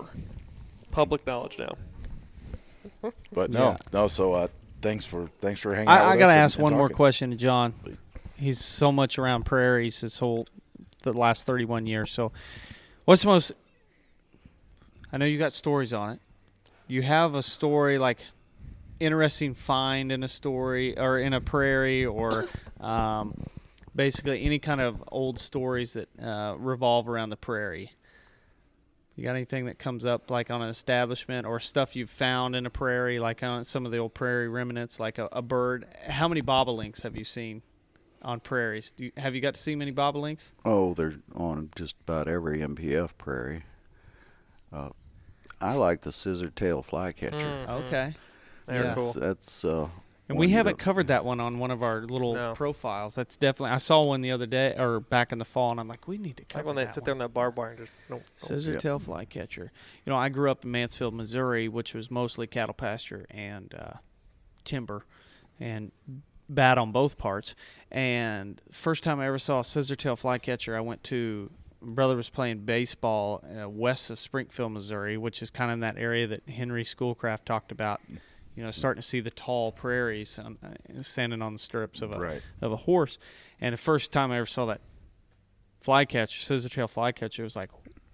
[0.90, 1.76] Public knowledge now.
[3.32, 3.76] But no, Yeah.
[3.92, 4.08] no.
[4.08, 4.48] So, uh,
[4.80, 6.00] thanks for thanks for hanging out.
[6.00, 7.72] I, I with got to us and- ask and one more question to John.
[7.84, 7.96] Please.
[8.36, 10.46] He's so much around prairies his whole
[11.02, 12.10] the last 31 years.
[12.12, 12.32] So,
[13.04, 13.52] what's the most?
[15.12, 16.20] I know you got stories on it.
[16.92, 18.18] You have a story like
[19.00, 22.50] interesting find in a story or in a prairie or
[22.80, 23.32] um,
[23.96, 27.92] basically any kind of old stories that uh, revolve around the prairie.
[29.16, 32.66] You got anything that comes up like on an establishment or stuff you've found in
[32.66, 35.86] a prairie, like on some of the old prairie remnants, like a, a bird?
[36.08, 37.62] How many bobolinks have you seen
[38.20, 38.90] on prairies?
[38.90, 40.52] Do you, have you got to see many bobolinks?
[40.66, 43.62] Oh, they're on just about every MPF prairie.
[44.70, 44.90] Uh,
[45.60, 47.36] I like the scissor tail flycatcher.
[47.36, 47.68] Mhm.
[47.68, 48.14] Okay.
[48.66, 48.94] They're Yeah.
[48.94, 49.04] cool.
[49.12, 49.88] That's, that's uh,
[50.28, 52.54] And we haven't covered that one on one of our little No.
[52.54, 53.14] profiles.
[53.14, 53.74] That's definitely.
[53.74, 56.16] I saw one the other day or back in the fall, and I'm like, we
[56.16, 57.04] need to cover Like when they that sit one.
[57.06, 58.22] there on that barbed wire and just no.
[58.36, 58.80] Scissor Yep.
[58.80, 59.72] tail flycatcher.
[60.06, 63.94] You know, I grew up in Mansfield, Missouri, which was mostly cattle pasture and uh,
[64.64, 65.04] timber,
[65.60, 65.92] and
[66.48, 67.54] bad on both parts.
[67.90, 71.50] And first time I ever saw a scissor tail flycatcher, I went to.
[71.82, 75.98] Brother was playing baseball uh, west of Springfield, Missouri, which is kind of in that
[75.98, 78.00] area that Henry Schoolcraft talked about.
[78.54, 82.12] You know, starting to see the tall prairies on, uh, standing on the stirrups of
[82.12, 82.42] a Right.
[82.60, 83.18] of a horse.
[83.60, 84.80] And the first time I ever saw that
[85.80, 87.70] flycatcher, scissor tail flycatcher, it was like,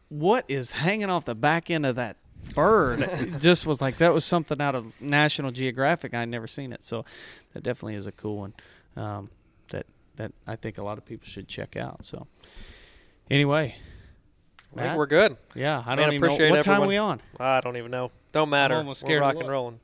[0.08, 2.16] what is hanging off the back end of that
[2.54, 3.00] bird?
[3.02, 6.14] it just was like that was something out of National Geographic.
[6.14, 7.04] I'd never seen it, so
[7.52, 8.54] that definitely is a cool one.
[8.96, 9.30] Um,
[9.70, 9.86] that
[10.16, 12.04] that I think a lot of people should check out.
[12.04, 12.26] So
[13.30, 13.74] anyway,
[14.76, 15.36] I think we're good.
[15.54, 16.88] yeah, I Man, don't even appreciate know what time everyone.
[16.88, 17.20] we on.
[17.40, 18.10] I don't even know.
[18.32, 18.74] Don't matter.
[18.76, 19.80] almost We're scared to rock and rolling.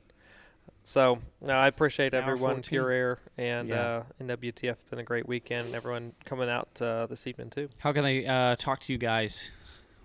[0.83, 2.61] So no, I appreciate Hour everyone, 14.
[2.69, 3.81] Pure Air and Yeah.
[3.81, 4.73] uh, NWTF.
[4.73, 5.73] It's been a great weekend.
[5.73, 7.69] Everyone coming out uh, this evening too.
[7.79, 9.51] How can they uh, talk to you guys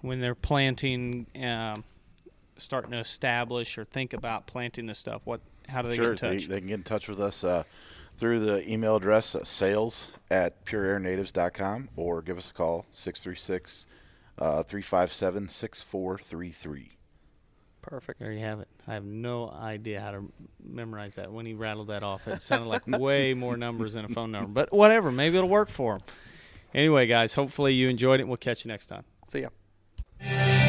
[0.01, 1.85] when they're planting, um,
[2.57, 5.21] starting to establish or think about planting this stuff?
[5.25, 5.41] What?
[5.69, 6.43] How do they sure, get in touch?
[6.49, 7.65] They, they can get in touch with us uh,
[8.21, 13.87] through the email address uh, sales at pureairnatives.com or give us a call 636
[14.39, 16.91] uh, 357 6433.
[17.83, 18.21] Perfect.
[18.21, 18.69] There you have it.
[18.87, 20.33] I have no idea how to
[20.63, 21.33] memorize that.
[21.33, 24.49] When he rattled that off, it sounded like way more numbers than a phone number.
[24.49, 26.01] But whatever, maybe it'll work for him.
[26.75, 28.29] Anyway, guys, hopefully you enjoyed it.
[28.29, 29.05] We'll catch you next time.
[29.27, 30.60] See ya.